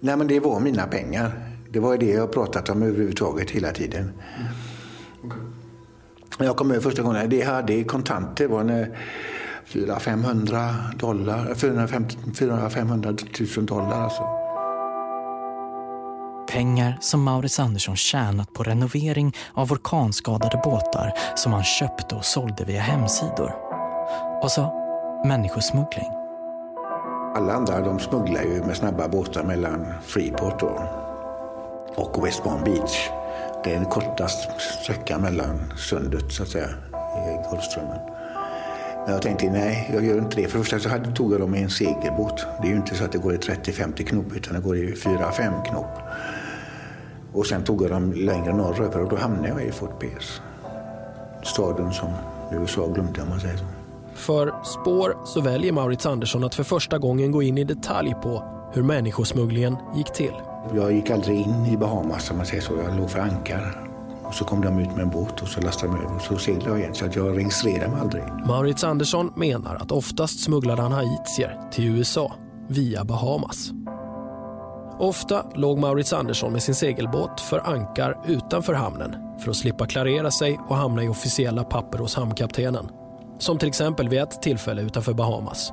Nej 0.00 0.16
men 0.16 0.26
det 0.26 0.40
var 0.40 0.60
mina 0.60 0.86
pengar. 0.86 1.32
Det 1.70 1.80
var 1.80 1.96
det 1.96 2.10
jag 2.10 2.32
pratat 2.32 2.68
om 2.68 2.82
överhuvudtaget 2.82 3.50
hela 3.50 3.72
tiden. 3.72 4.02
Mm. 4.02 4.14
Okay. 5.24 5.38
Jag 6.46 6.56
kom 6.56 6.70
över 6.70 6.80
första 6.80 7.02
gången, 7.02 7.30
det 7.30 7.42
hade 7.42 7.84
kontanter. 7.84 8.44
Det 8.44 8.54
var 8.54 8.88
400-500 9.66 10.98
dollar, 10.98 11.54
400-500 11.54 13.56
000 13.56 13.66
dollar 13.66 14.04
alltså. 14.04 14.39
Pengar 16.50 16.96
som 17.00 17.22
Maurits 17.22 17.60
Andersson 17.60 17.96
tjänat 17.96 18.52
på 18.52 18.62
renovering 18.62 19.36
av 19.54 19.72
orkanskadade 19.72 20.60
båtar 20.64 21.12
som 21.36 21.52
han 21.52 21.64
köpte 21.64 22.14
och 22.14 22.24
sålde 22.24 22.64
via 22.64 22.80
hemsidor. 22.80 23.54
Och 24.42 24.50
så 24.50 24.62
människosmuggling. 25.26 26.10
Alla 27.36 27.52
andra 27.52 27.80
de 27.80 27.98
smugglar 27.98 28.42
ju 28.42 28.62
med 28.64 28.76
snabba 28.76 29.08
båtar 29.08 29.44
mellan 29.44 29.86
Freeport 30.02 30.62
och, 30.62 30.80
och 31.96 32.26
West 32.26 32.44
Palm 32.44 32.64
Beach. 32.64 33.08
Det 33.64 33.70
är 33.70 33.74
den 33.74 33.90
kortaste 33.90 34.52
sträckan 34.82 35.20
mellan 35.20 35.72
sundet 35.76 36.32
så 36.32 36.42
att 36.42 36.48
säga 36.48 36.68
i 37.28 37.50
Golfströmmen. 37.50 37.98
Men 39.04 39.12
jag 39.12 39.22
tänkte 39.22 39.50
nej, 39.50 39.90
jag 39.94 40.04
gör 40.04 40.18
inte 40.18 40.36
det. 40.36 40.48
För 40.48 40.58
det 40.58 40.64
första 40.64 40.78
så 40.78 40.88
hade, 40.88 41.12
tog 41.12 41.32
jag 41.32 41.40
dem 41.40 41.54
i 41.54 41.62
en 41.62 41.70
segelbåt. 41.70 42.46
Det 42.62 42.68
är 42.68 42.70
ju 42.70 42.76
inte 42.76 42.94
så 42.94 43.04
att 43.04 43.12
det 43.12 43.18
går 43.18 43.34
i 43.34 43.36
30-50 43.36 44.04
knop 44.04 44.36
utan 44.36 44.54
det 44.54 44.60
går 44.60 44.76
i 44.76 44.94
4-5 44.94 45.64
knop. 45.64 45.98
Och 47.32 47.46
sen 47.46 47.64
tog 47.64 47.82
jag 47.82 47.90
dem 47.90 48.12
längre 48.12 48.52
norröver 48.56 49.02
och 49.02 49.08
då 49.08 49.16
hamnade 49.16 49.48
jag 49.48 49.64
i 49.64 49.72
Fort 49.72 50.00
Pierce. 50.00 50.40
Staden 51.42 51.92
som 51.92 52.08
USA 52.52 52.86
glömde 52.86 53.22
om 53.22 53.28
man 53.28 53.40
säger 53.40 53.56
så. 53.56 53.64
För 54.14 54.54
spår 54.64 55.16
så 55.24 55.40
väljer 55.40 55.72
Maurits 55.72 56.06
Andersson 56.06 56.44
att 56.44 56.54
för 56.54 56.64
första 56.64 56.98
gången 56.98 57.32
gå 57.32 57.42
in 57.42 57.58
i 57.58 57.64
detalj 57.64 58.14
på 58.22 58.42
hur 58.72 58.82
människosmugglingen 58.82 59.76
gick 59.96 60.12
till. 60.12 60.32
Jag 60.74 60.92
gick 60.92 61.10
aldrig 61.10 61.40
in 61.40 61.66
i 61.66 61.76
Bahamas 61.76 62.30
om 62.30 62.36
man 62.36 62.46
säger 62.46 62.62
så. 62.62 62.72
Jag 62.84 62.96
låg 62.96 63.10
för 63.10 63.18
ankar. 63.18 63.86
Och 64.22 64.34
så 64.34 64.44
kom 64.44 64.60
de 64.60 64.78
ut 64.78 64.90
med 64.90 65.00
en 65.00 65.10
båt 65.10 65.42
och 65.42 65.48
så 65.48 65.60
lastade 65.60 65.92
de 65.92 66.04
över 66.04 66.16
och 66.16 66.22
så 66.22 66.36
seglade 66.36 66.70
jag 66.70 66.78
igen. 66.78 66.94
Så 66.94 67.04
att 67.04 67.16
jag 67.16 67.36
registrerade 67.36 67.90
mig 67.90 68.00
aldrig. 68.00 68.22
Maurits 68.46 68.84
Andersson 68.84 69.32
menar 69.36 69.74
att 69.74 69.92
oftast 69.92 70.44
smugglade 70.44 70.82
han 70.82 70.92
haitier 70.92 71.60
till 71.72 71.84
USA 71.84 72.34
via 72.68 73.04
Bahamas. 73.04 73.70
Ofta 75.00 75.46
låg 75.54 75.78
Maurits 75.78 76.12
Andersson 76.12 76.52
med 76.52 76.62
sin 76.62 76.74
segelbåt 76.74 77.40
för 77.40 77.68
ankar 77.68 78.18
utanför 78.26 78.74
hamnen 78.74 79.16
för 79.38 79.50
att 79.50 79.56
slippa 79.56 79.86
klarera 79.86 80.30
sig 80.30 80.58
och 80.68 80.76
hamna 80.76 81.04
i 81.04 81.08
officiella 81.08 81.64
papper 81.64 81.98
hos 81.98 82.14
hamnkaptenen. 82.14 82.88
Som 83.38 83.58
till 83.58 83.68
exempel 83.68 84.08
vid 84.08 84.20
ett 84.20 84.42
tillfälle 84.42 84.82
utanför 84.82 85.12
Bahamas. 85.12 85.72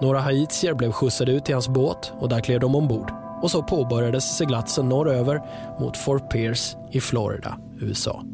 Några 0.00 0.20
haitier 0.20 0.74
blev 0.74 0.92
skjutsade 0.92 1.32
ut 1.32 1.44
till 1.44 1.54
hans 1.54 1.68
båt 1.68 2.12
och 2.18 2.28
där 2.28 2.40
klev 2.40 2.60
de 2.60 2.74
ombord. 2.74 3.12
Och 3.42 3.50
så 3.50 3.62
påbörjades 3.62 4.36
seglatsen 4.36 4.88
norröver 4.88 5.42
mot 5.80 5.96
Fort 5.96 6.32
Pierce 6.32 6.76
i 6.90 7.00
Florida, 7.00 7.58
USA. 7.80 8.24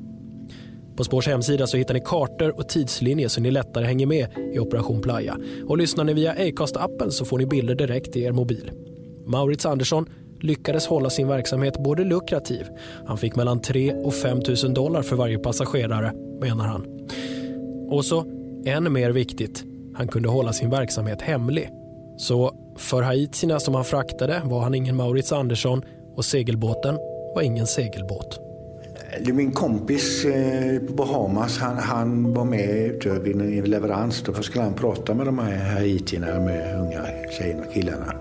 På 0.97 1.05
Spårs 1.05 1.27
hemsida 1.27 1.67
så 1.67 1.77
hittar 1.77 1.95
ni 1.95 2.01
kartor 2.01 2.59
och 2.59 2.69
tidslinjer 2.69 3.29
så 3.29 3.41
ni 3.41 3.51
lättare 3.51 3.85
hänger 3.85 4.07
med 4.07 4.29
i 4.55 4.59
Operation 4.59 5.03
Playa. 5.03 5.37
Och 5.69 5.79
lyssnar 5.79 6.05
ni 6.05 6.15
via 6.15 6.35
Acast-appen 6.35 7.11
så 7.11 7.25
får 7.25 7.39
ni 7.39 7.47
bilder 7.47 7.75
direkt 7.75 8.17
i 8.17 8.23
er 8.23 8.33
mobil. 8.33 8.71
Maurits 9.27 9.67
Andersson 9.67 10.07
lyckades 10.41 10.87
hålla 10.87 11.11
sin 11.11 11.29
verksamhet 11.29 11.79
både 11.79 12.05
lukrativ. 12.05 12.67
Han 13.07 13.19
fick 13.19 13.37
mellan 13.37 13.61
3 13.61 13.93
och 13.93 14.15
5 14.15 14.41
000 14.65 14.75
dollar 14.75 15.03
för 15.03 15.17
varje 15.17 15.39
passagerare, 15.39 16.13
menar 16.41 16.67
han. 16.67 16.87
Och 17.91 18.05
så, 18.05 18.25
än 18.67 18.93
mer 18.93 19.11
viktigt, 19.11 19.65
han 19.95 20.09
kunde 20.09 20.29
hålla 20.29 20.53
sin 20.53 20.71
verksamhet 20.71 21.23
hemlig. 21.23 21.71
Så 22.19 22.55
för 22.77 23.03
haitierna 23.03 23.61
som 23.61 23.75
han 23.75 23.85
fraktade 23.85 24.43
var 24.45 24.61
han 24.61 24.75
ingen 24.75 24.97
Maurits 24.97 25.33
Andersson 25.33 25.83
och 26.17 26.25
segelbåten 26.25 26.99
var 27.35 27.43
ingen 27.43 27.67
segelbåt. 27.67 28.41
Min 29.33 29.53
kompis 29.53 30.25
eh, 30.25 30.79
på 30.81 30.93
Bahamas 30.93 31.59
han, 31.59 31.77
han 31.77 32.35
var 32.35 32.45
med 32.45 33.05
vid 33.23 33.37
en 33.37 33.71
leverans. 33.71 34.23
Då 34.23 34.33
skulle 34.33 34.65
han 34.65 34.75
prata 34.75 35.15
med 35.15 35.27
de 35.27 35.39
här 35.39 35.57
haitierna, 35.57 36.41
med 36.41 36.81
unga 36.81 37.03
tjejerna 37.39 37.63
och 37.67 37.73
killarna. 37.73 38.13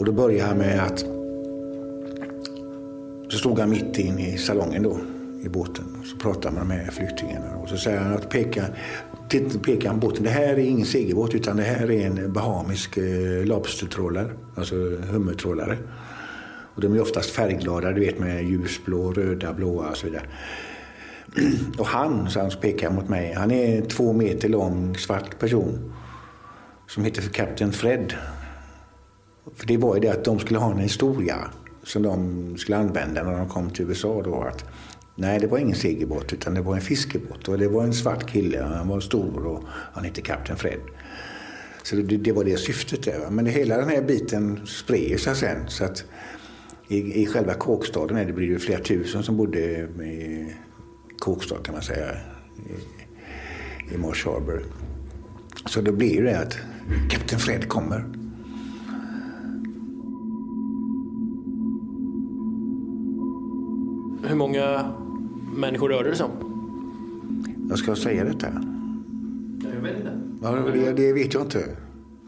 Och 0.00 0.06
då 0.06 0.12
började 0.12 0.48
han 0.48 0.58
med 0.58 0.80
att... 0.80 1.04
Så 3.28 3.38
stod 3.38 3.58
han 3.58 3.70
mitt 3.70 3.98
in 3.98 4.18
i 4.18 4.38
salongen 4.38 4.82
då, 4.82 4.98
i 5.44 5.48
båten. 5.48 5.84
Och 6.00 6.06
så 6.06 6.16
pratade 6.16 6.54
man 6.54 6.68
med 6.68 6.92
flyktingarna. 6.92 7.56
Och 7.56 7.68
så 7.68 7.76
säger 7.76 7.98
han 7.98 8.14
att 8.14 8.30
peka, 8.30 8.64
pekar 9.64 9.88
han 9.88 10.00
båten. 10.00 10.24
Det 10.24 10.30
här 10.30 10.52
är 10.52 10.58
ingen 10.58 10.86
segelbåt 10.86 11.34
utan 11.34 11.56
det 11.56 11.62
här 11.62 11.90
är 11.90 12.06
en 12.06 12.32
bahamisk 12.32 12.96
eh, 12.96 13.44
lobstertrålare. 13.44 14.30
Alltså 14.56 14.74
hummertrålare. 15.10 15.78
Och 16.74 16.80
de 16.80 16.94
är 16.94 17.00
oftast 17.00 17.30
färgglada, 17.30 17.92
du 17.92 18.00
vet 18.00 18.18
med 18.18 18.44
ljusblå, 18.44 19.12
röda, 19.12 19.52
blåa 19.52 19.88
och 19.88 19.96
så 19.96 20.06
vidare. 20.06 20.26
Och 21.78 21.86
han, 21.86 22.30
så 22.30 22.40
han 22.40 22.50
pekar 22.60 22.90
mot 22.90 23.08
mig, 23.08 23.32
han 23.32 23.50
är 23.50 23.76
en 23.78 23.86
två 23.86 24.12
meter 24.12 24.48
lång 24.48 24.96
svart 24.96 25.38
person. 25.38 25.92
Som 26.88 27.04
heter 27.04 27.22
för 27.22 27.30
Captain 27.30 27.72
Fred. 27.72 28.14
För 29.56 29.66
det 29.66 29.76
var 29.76 29.94
ju 29.94 30.00
det 30.00 30.08
att 30.08 30.24
de 30.24 30.38
skulle 30.38 30.58
ha 30.58 30.70
en 30.70 30.78
historia 30.78 31.36
som 31.82 32.02
de 32.02 32.56
skulle 32.58 32.76
använda 32.76 33.22
när 33.22 33.38
de 33.38 33.48
kom 33.48 33.70
till 33.70 33.88
USA 33.88 34.22
då. 34.22 34.42
Att, 34.42 34.64
nej, 35.14 35.40
det 35.40 35.46
var 35.46 35.58
ingen 35.58 35.76
segelbåt 35.76 36.32
utan 36.32 36.54
det 36.54 36.60
var 36.60 36.74
en 36.74 36.80
fiskebåt. 36.80 37.48
Och 37.48 37.58
det 37.58 37.68
var 37.68 37.84
en 37.84 37.92
svart 37.92 38.30
kille, 38.30 38.62
han 38.62 38.88
var 38.88 39.00
stor 39.00 39.46
och 39.46 39.64
han 39.68 40.04
hette 40.04 40.20
Kapten 40.20 40.56
Fred. 40.56 40.80
Så 41.82 41.96
det, 41.96 42.16
det 42.16 42.32
var 42.32 42.44
det 42.44 42.56
syftet 42.56 43.02
där. 43.02 43.30
Men 43.30 43.44
det, 43.44 43.50
hela 43.50 43.76
den 43.76 43.88
här 43.88 44.02
biten 44.02 44.66
spred 44.66 45.20
sig 45.20 45.36
sen. 45.36 45.68
Så 45.68 45.84
att 45.84 46.04
i, 46.88 47.22
i 47.22 47.26
själva 47.26 47.54
kåkstaden 47.54 48.16
är 48.16 48.24
det 48.24 48.32
blir 48.32 48.52
det 48.52 48.58
flera 48.58 48.80
tusen 48.82 49.22
som 49.22 49.36
bodde 49.36 49.58
i 49.58 50.54
kåkstad 51.18 51.56
kan 51.62 51.74
man 51.74 51.82
säga. 51.82 52.12
I, 52.56 53.94
i 53.94 53.98
Marsh 53.98 54.28
Harbor. 54.28 54.64
Så 55.66 55.80
då 55.80 55.92
blir 55.92 56.22
det 56.22 56.38
att 56.38 56.58
Kapten 57.10 57.38
Fred 57.38 57.68
kommer. 57.68 58.19
Hur 64.30 64.36
många 64.36 64.92
människor 65.56 65.88
rörde 65.88 66.10
det 66.10 66.16
sig 66.16 66.26
om? 66.26 67.66
Jag 67.68 67.78
ska 67.78 67.96
säga 67.96 68.24
detta. 68.24 68.46
Jag 69.74 69.80
vet 69.80 69.96
inte. 69.96 70.20
Ja, 70.42 70.50
det, 70.50 70.92
det 70.92 71.12
vet 71.12 71.34
jag 71.34 71.42
inte. 71.42 71.76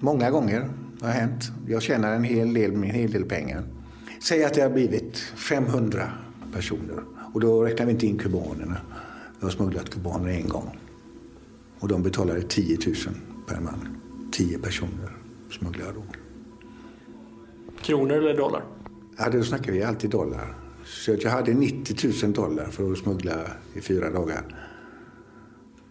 Många 0.00 0.30
gånger 0.30 0.71
har 1.00 1.09
hänt. 1.09 1.52
Jag 1.66 1.82
tjänar 1.82 2.14
en 2.14 2.25
hel 2.25 2.54
del, 2.54 2.75
en 2.75 2.82
hel 2.82 3.11
del 3.11 3.25
pengar. 3.25 3.62
Säg 4.23 4.44
att 4.44 4.54
det 4.54 4.62
har 4.62 4.71
blivit 4.71 5.18
500 5.18 6.09
personer. 6.52 7.02
Och 7.32 7.40
då 7.40 7.64
räknar 7.64 7.87
vi 7.87 7.92
inte 7.92 8.06
in 8.06 8.18
kubanerna. 8.18 8.76
Jag 9.40 9.47
har 9.47 9.50
smugglat 9.50 9.90
kubaner 9.90 10.28
en 10.28 10.49
gång. 10.49 10.78
Och 11.78 11.88
de 11.88 12.02
betalade 12.02 12.42
10 12.42 12.78
000 12.87 12.94
per 13.47 13.61
man. 13.61 13.97
10 14.32 14.59
personer 14.59 15.16
smugglade 15.50 15.92
då. 15.92 16.02
Kronor 17.82 18.12
eller 18.12 18.37
dollar? 18.37 18.62
Ja, 19.18 19.30
då 19.30 19.42
snackar 19.42 19.73
vi 19.73 19.82
alltid 19.82 20.11
dollar. 20.11 20.62
Så 20.92 21.16
jag 21.22 21.30
hade 21.30 21.54
90 21.54 22.25
000 22.25 22.32
dollar 22.32 22.70
för 22.70 22.92
att 22.92 22.99
smuggla 22.99 23.46
i 23.75 23.80
fyra 23.80 24.11
dagar. 24.11 24.42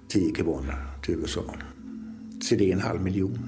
10 0.08 0.32
kubaner 0.32 0.88
till 1.04 1.16
USA. 1.16 1.42
Så 2.42 2.56
det 2.56 2.70
är 2.70 2.74
en 2.74 2.82
halv 2.82 3.02
miljon. 3.02 3.40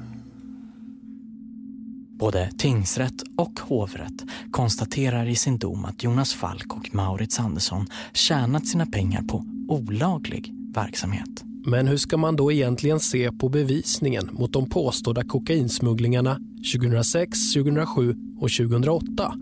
Både 2.20 2.52
tingsrätt 2.58 3.24
och 3.38 3.60
hovrätt 3.60 4.24
konstaterar 4.52 5.26
i 5.30 5.36
sin 5.36 5.58
dom 5.58 5.86
att 5.86 6.04
Jonas 6.04 6.34
Falk 6.34 6.74
och 6.74 6.96
Maurits 6.96 7.40
Andersson 7.40 7.88
tjänat 8.14 8.68
sina 8.68 8.86
pengar 8.86 9.22
på 9.22 9.46
olaglig 9.68 10.54
verksamhet. 10.76 11.44
Men 11.66 11.88
hur 11.88 11.98
ska 11.98 12.18
man 12.18 12.36
då 12.36 12.52
egentligen 12.52 13.00
se 13.00 13.32
på 13.32 13.50
bevisningen 13.50 14.30
mot 14.32 14.54
de 14.54 14.70
påstådda 14.70 15.24
kokainsmugglingarna 15.24 16.40
2006, 16.74 17.54
2007 17.54 18.16
och 18.40 18.50
2008? 18.52 19.34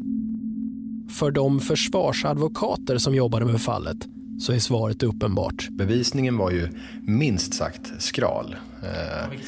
För 1.11 1.31
de 1.31 1.59
försvarsadvokater 1.59 2.97
som 2.97 3.15
jobbade 3.15 3.45
med 3.45 3.61
fallet 3.61 3.97
så 4.39 4.53
är 4.53 4.59
svaret 4.59 5.03
uppenbart. 5.03 5.69
Bevisningen 5.69 6.37
var 6.37 6.51
ju 6.51 6.67
minst 7.01 7.53
sagt 7.53 7.91
skral. 7.99 8.55
Eh, 8.83 9.39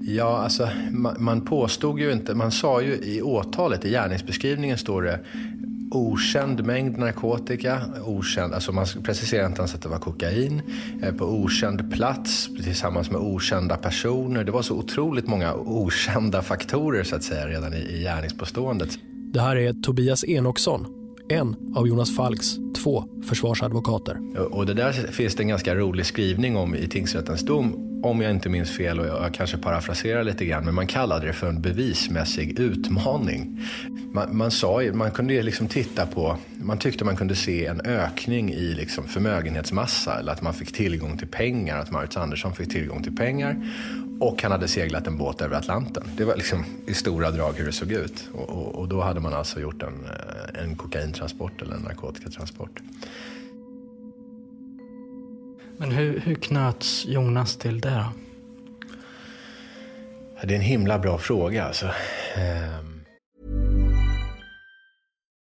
ja, 0.00 0.38
alltså 0.38 0.68
man, 0.90 1.16
man 1.18 1.40
påstod 1.40 2.00
ju 2.00 2.12
inte, 2.12 2.34
man 2.34 2.52
sa 2.52 2.82
ju 2.82 2.94
i 2.94 3.22
åtalet, 3.22 3.84
i 3.84 3.90
gärningsbeskrivningen 3.90 4.78
står 4.78 5.02
det 5.02 5.20
okänd 5.90 6.64
mängd 6.64 6.98
narkotika, 6.98 7.82
okänd, 8.04 8.54
alltså 8.54 8.72
man 8.72 8.86
preciserar 9.02 9.46
inte 9.46 9.58
ens 9.58 9.74
att 9.74 9.82
det 9.82 9.88
var 9.88 9.98
kokain, 9.98 10.62
eh, 11.02 11.14
på 11.14 11.24
okänd 11.24 11.92
plats 11.92 12.48
tillsammans 12.64 13.10
med 13.10 13.20
okända 13.20 13.76
personer. 13.76 14.44
Det 14.44 14.52
var 14.52 14.62
så 14.62 14.74
otroligt 14.74 15.26
många 15.26 15.54
okända 15.54 16.42
faktorer 16.42 17.04
så 17.04 17.16
att 17.16 17.22
säga 17.22 17.48
redan 17.48 17.74
i, 17.74 17.76
i 17.76 18.02
gärningspåståendet. 18.02 18.98
Det 19.32 19.40
här 19.40 19.56
är 19.56 19.72
Tobias 19.72 20.24
Enoksson, 20.24 21.01
en 21.32 21.56
av 21.74 21.88
Jonas 21.88 22.16
Falks 22.16 22.56
två 22.82 23.04
försvarsadvokater. 23.24 24.18
Och 24.54 24.66
det 24.66 24.74
där 24.74 24.92
finns 24.92 25.34
det 25.34 25.42
en 25.42 25.48
ganska 25.48 25.74
rolig 25.74 26.06
skrivning 26.06 26.56
om 26.56 26.74
i 26.74 26.88
tingsrättens 26.88 27.42
dom 27.42 27.88
om 28.02 28.20
jag 28.20 28.30
inte 28.30 28.48
minns 28.48 28.70
fel 28.70 29.00
och 29.00 29.06
jag 29.06 29.34
kanske 29.34 29.58
parafraserar 29.58 30.24
lite 30.24 30.44
grann, 30.44 30.64
men 30.64 30.74
man 30.74 30.86
kallade 30.86 31.26
det 31.26 31.32
för 31.32 31.48
en 31.48 31.60
bevismässig 31.60 32.58
utmaning. 32.58 33.60
Man, 34.12 34.36
man, 34.36 34.50
sa, 34.50 34.82
man 34.92 35.10
kunde 35.10 35.42
liksom 35.42 35.68
titta 35.68 36.06
på, 36.06 36.36
man 36.56 36.78
tyckte 36.78 37.04
man 37.04 37.16
kunde 37.16 37.34
se 37.34 37.66
en 37.66 37.80
ökning 37.80 38.52
i 38.52 38.74
liksom 38.74 39.04
förmögenhetsmassa 39.04 40.18
eller 40.18 40.32
att 40.32 40.42
man 40.42 40.54
fick 40.54 40.72
tillgång 40.72 41.18
till 41.18 41.28
pengar, 41.28 41.78
att 41.78 41.90
Marit 41.90 42.16
Andersson 42.16 42.54
fick 42.54 42.70
tillgång 42.70 43.02
till 43.02 43.16
pengar 43.16 43.56
och 44.22 44.42
han 44.42 44.52
hade 44.52 44.68
seglat 44.68 45.06
en 45.06 45.18
båt 45.18 45.40
över 45.40 45.56
Atlanten. 45.56 46.10
Det 46.16 46.24
var 46.24 46.36
liksom 46.36 46.64
i 46.86 46.94
stora 46.94 47.30
drag 47.30 47.52
hur 47.52 47.66
det 47.66 47.72
såg 47.72 47.92
ut. 47.92 48.28
Och, 48.34 48.48
och, 48.48 48.74
och 48.74 48.88
då 48.88 49.00
hade 49.00 49.20
man 49.20 49.34
alltså 49.34 49.60
gjort 49.60 49.82
en, 49.82 50.04
eh, 50.04 50.62
en 50.62 50.76
kokaintransport 50.76 51.62
eller 51.62 51.74
en 51.74 51.82
narkotikatransport. 51.82 52.80
Men 55.76 55.90
hur, 55.90 56.20
hur 56.20 56.34
knöts 56.34 57.06
Jonas 57.06 57.56
till 57.56 57.80
det 57.80 57.90
då? 57.90 58.12
Det 60.42 60.54
är 60.54 60.56
en 60.56 60.60
himla 60.60 60.98
bra 60.98 61.18
fråga 61.18 61.64
alltså. 61.64 61.86
Um... 61.86 63.04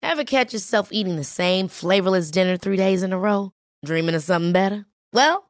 Have 0.03 0.25
catch 0.25 0.55
yourself 0.55 0.89
eating 0.91 1.17
the 1.17 1.25
same 1.25 1.69
flavorless 1.69 2.31
dinner 2.31 2.57
three 2.57 2.77
days 2.77 3.03
in 3.03 3.13
a 3.13 3.19
row? 3.19 3.51
Dreaming 3.87 4.17
of 4.17 4.23
something 4.23 4.53
better? 4.53 4.85
Well, 5.13 5.50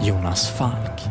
Jonas 0.00 0.50
Falk. 0.50 1.02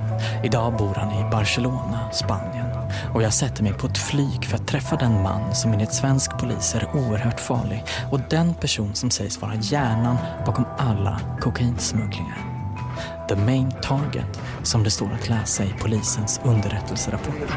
Idag 0.43 0.73
bor 0.77 0.95
han 0.95 1.11
i 1.11 1.29
Barcelona, 1.31 2.09
Spanien. 2.11 2.66
Och 3.13 3.23
jag 3.23 3.33
sätter 3.33 3.63
mig 3.63 3.73
på 3.73 3.87
ett 3.87 3.97
flyg 3.97 4.45
för 4.45 4.55
att 4.55 4.67
träffa 4.67 4.95
den 4.95 5.23
man 5.23 5.55
som 5.55 5.73
enligt 5.73 5.93
svensk 5.93 6.37
polis 6.39 6.75
är 6.75 6.95
oerhört 6.95 7.39
farlig 7.39 7.83
och 8.11 8.19
den 8.29 8.53
person 8.53 8.95
som 8.95 9.11
sägs 9.11 9.41
vara 9.41 9.55
hjärnan 9.55 10.17
bakom 10.45 10.65
alla 10.77 11.21
kokainsmugglingar. 11.41 12.37
The 13.29 13.35
main 13.35 13.71
target, 13.81 14.41
som 14.63 14.83
det 14.83 14.91
står 14.91 15.13
att 15.13 15.29
läsa 15.29 15.63
i 15.63 15.73
polisens 15.79 16.41
underrättelserapport. 16.43 17.51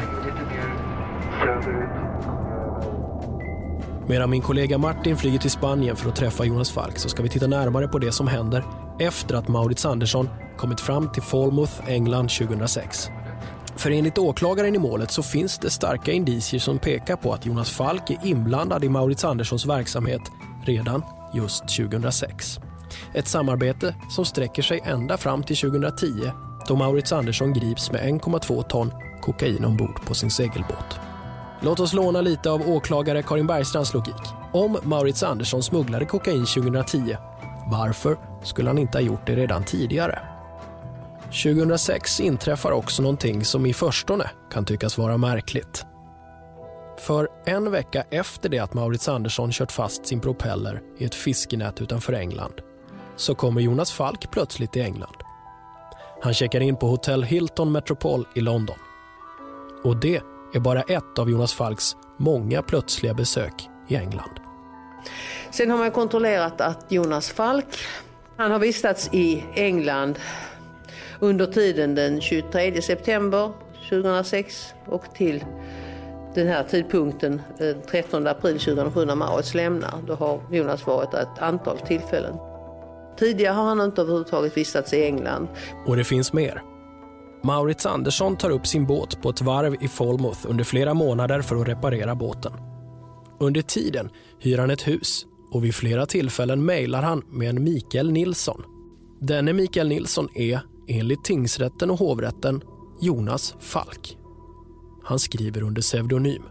Medan 4.07 4.29
min 4.29 4.41
kollega 4.41 4.77
Martin 4.77 5.17
flyger 5.17 5.39
till 5.39 5.51
Spanien 5.51 5.95
för 5.95 6.09
att 6.09 6.15
träffa 6.15 6.45
Jonas 6.45 6.71
Falk 6.71 6.97
så 6.97 7.09
ska 7.09 7.23
vi 7.23 7.29
titta 7.29 7.47
närmare 7.47 7.87
på 7.87 7.99
det 7.99 8.11
som 8.11 8.27
händer 8.27 8.63
efter 8.99 9.35
att 9.35 9.47
Maurits 9.47 9.85
Andersson 9.85 10.29
kommit 10.57 10.81
fram 10.81 11.11
till 11.11 11.21
Falmouth, 11.21 11.73
England 11.87 12.29
2006. 12.29 13.09
För 13.75 13.91
enligt 13.91 14.17
åklagaren 14.17 14.75
i 14.75 14.79
målet 14.79 15.11
så 15.11 15.23
finns 15.23 15.57
det 15.57 15.69
starka 15.69 16.11
indicier 16.11 16.59
som 16.59 16.79
pekar 16.79 17.15
på 17.15 17.33
att 17.33 17.45
Jonas 17.45 17.69
Falk 17.69 18.09
är 18.09 18.17
inblandad 18.23 18.83
i 18.83 18.89
Maurits 18.89 19.25
Anderssons 19.25 19.65
verksamhet 19.65 20.21
redan 20.65 21.03
just 21.33 21.63
2006. 21.77 22.59
Ett 23.13 23.27
samarbete 23.27 23.95
som 24.09 24.25
sträcker 24.25 24.61
sig 24.61 24.81
ända 24.85 25.17
fram 25.17 25.43
till 25.43 25.57
2010 25.57 26.07
då 26.67 26.75
Maurits 26.75 27.11
Andersson 27.11 27.53
grips 27.53 27.91
med 27.91 28.01
1,2 28.01 28.63
ton 28.63 28.91
kokain 29.21 29.65
ombord 29.65 30.05
på 30.05 30.13
sin 30.13 30.31
segelbåt. 30.31 30.99
Låt 31.61 31.79
oss 31.79 31.93
låna 31.93 32.21
lite 32.21 32.51
av 32.51 32.69
åklagare 32.69 33.23
Karin 33.23 33.47
Bergstrands 33.47 33.93
logik. 33.93 34.23
Om 34.53 34.77
Maurits 34.83 35.23
Andersson 35.23 35.63
smugglade 35.63 36.05
kokain 36.05 36.45
2010, 36.45 37.15
varför 37.71 38.17
skulle 38.43 38.69
han 38.69 38.77
inte 38.77 38.97
ha 38.97 39.03
gjort 39.03 39.27
det 39.27 39.35
redan 39.35 39.63
tidigare? 39.63 40.30
2006 41.31 42.19
inträffar 42.19 42.71
också 42.71 43.01
någonting 43.01 43.45
som 43.45 43.65
i 43.65 43.73
förstone 43.73 44.29
kan 44.51 44.65
tyckas 44.65 44.97
vara 44.97 45.17
märkligt. 45.17 45.85
För 46.99 47.27
en 47.45 47.71
vecka 47.71 48.03
efter 48.09 48.49
det 48.49 48.59
att 48.59 48.73
Maurits 48.73 49.09
Andersson 49.09 49.51
kört 49.51 49.71
fast 49.71 50.05
sin 50.05 50.19
propeller 50.19 50.81
i 50.97 51.05
ett 51.05 51.15
fiskenät 51.15 51.81
utanför 51.81 52.13
England 52.13 52.53
så 53.15 53.35
kommer 53.35 53.61
Jonas 53.61 53.91
Falk 53.91 54.31
plötsligt 54.31 54.71
till 54.71 54.81
England. 54.81 55.15
Han 56.21 56.33
checkar 56.33 56.59
in 56.59 56.75
på 56.75 56.87
hotell 56.87 57.23
Hilton 57.23 57.71
Metropol 57.71 58.27
i 58.35 58.41
London. 58.41 58.77
Och 59.83 59.97
det 59.97 60.21
är 60.53 60.59
bara 60.59 60.81
ett 60.81 61.19
av 61.19 61.29
Jonas 61.29 61.53
Falks 61.53 61.95
många 62.17 62.61
plötsliga 62.61 63.13
besök 63.13 63.69
i 63.87 63.95
England. 63.95 64.39
Sen 65.51 65.71
har 65.71 65.77
man 65.77 65.91
kontrollerat 65.91 66.61
att 66.61 66.85
Jonas 66.91 67.29
Falk 67.29 67.65
han 68.37 68.51
har 68.51 68.59
vistats 68.59 69.09
i 69.13 69.43
England 69.55 70.19
under 71.21 71.45
tiden 71.45 71.95
den 71.95 72.21
23 72.21 72.81
september 72.81 73.51
2006 73.89 74.73
och 74.85 75.03
till 75.15 75.45
den 76.35 76.47
här 76.47 76.63
tidpunkten, 76.63 77.41
eh, 77.59 77.75
13 77.91 78.27
april 78.27 78.59
2007 78.59 79.05
när 79.05 79.15
Maurits 79.15 79.53
lämnar. 79.53 79.93
Då 80.07 80.15
har 80.15 80.41
Jonas 80.51 80.87
varit 80.87 81.13
ett 81.13 81.39
antal 81.39 81.77
tillfällen. 81.77 82.35
Tidigare 83.19 83.53
har 83.53 83.63
han 83.63 83.81
inte 83.81 84.01
överhuvudtaget 84.01 84.57
vistats 84.57 84.93
i 84.93 85.03
England. 85.03 85.47
Och 85.87 85.95
det 85.95 86.03
finns 86.03 86.33
mer. 86.33 86.61
Maurits 87.43 87.85
Andersson 87.85 88.37
tar 88.37 88.49
upp 88.49 88.67
sin 88.67 88.85
båt 88.85 89.21
på 89.21 89.29
ett 89.29 89.41
varv 89.41 89.75
i 89.83 89.87
Falmouth 89.87 90.39
under 90.49 90.63
flera 90.63 90.93
månader 90.93 91.41
för 91.41 91.55
att 91.55 91.67
reparera 91.67 92.15
båten. 92.15 92.53
Under 93.39 93.61
tiden 93.61 94.09
hyr 94.39 94.57
han 94.57 94.71
ett 94.71 94.87
hus 94.87 95.25
och 95.51 95.63
vid 95.65 95.75
flera 95.75 96.05
tillfällen 96.05 96.65
mejlar 96.65 97.01
han 97.01 97.23
med 97.29 97.49
en 97.49 97.63
Mikael 97.63 98.11
Nilsson. 98.11 98.63
Denne 99.21 99.53
Mikael 99.53 99.87
Nilsson 99.87 100.29
är, 100.35 100.61
enligt 100.87 101.23
tingsrätten 101.23 101.89
och 101.89 101.99
hovrätten, 101.99 102.61
Jonas 102.99 103.55
Falk. 103.59 104.17
Han 105.03 105.19
skriver 105.19 105.63
under 105.63 105.81
pseudonym. 105.81 106.43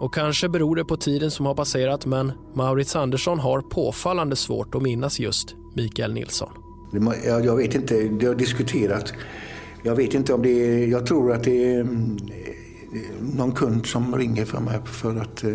Och 0.00 0.14
kanske 0.14 0.48
beror 0.48 0.76
det 0.76 0.84
på 0.84 0.96
tiden 0.96 1.30
som 1.30 1.46
har 1.46 1.54
passerat 1.54 2.06
men 2.06 2.32
Maurits 2.54 2.96
Andersson 2.96 3.38
har 3.38 3.60
påfallande 3.60 4.36
svårt 4.36 4.74
att 4.74 4.82
minnas 4.82 5.20
just 5.20 5.54
Mikael 5.74 6.12
Nilsson. 6.12 6.50
Jag, 7.24 7.56
vet 7.56 7.74
inte, 7.74 7.94
det 8.08 8.26
har 8.26 8.34
diskuterat. 8.34 9.12
Jag 9.82 9.96
vet 9.96 10.14
inte 10.14 10.34
om 10.34 10.42
det 10.42 10.50
är, 10.50 10.86
jag 10.86 11.06
tror 11.06 11.32
att 11.32 11.44
det 11.44 11.74
är 11.74 11.80
mm, 11.80 12.18
någon 13.20 13.52
kund 13.52 13.86
som 13.86 14.16
ringer 14.16 14.44
för 14.44 14.60
mig 14.60 14.80
för 14.84 15.16
att 15.16 15.44
eh, 15.44 15.50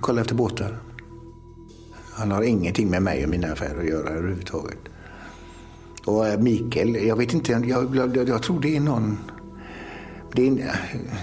kolla 0.00 0.20
efter 0.20 0.34
båtar. 0.34 0.78
Han 2.12 2.30
har 2.30 2.42
ingenting 2.42 2.90
med 2.90 3.02
mig 3.02 3.24
och 3.24 3.30
mina 3.30 3.52
affärer 3.52 3.80
att 3.80 3.88
göra 3.88 4.08
överhuvudtaget. 4.08 4.78
Och 6.08 6.26
eh, 6.26 6.38
Mikael, 6.38 7.06
jag 7.06 7.16
vet 7.16 7.34
inte, 7.34 7.52
jag, 7.52 7.96
jag, 7.96 8.28
jag 8.28 8.42
tror 8.42 8.60
det 8.60 8.76
är 8.76 8.80
någon 8.80 9.18
det 10.32 10.48
är, 10.48 10.80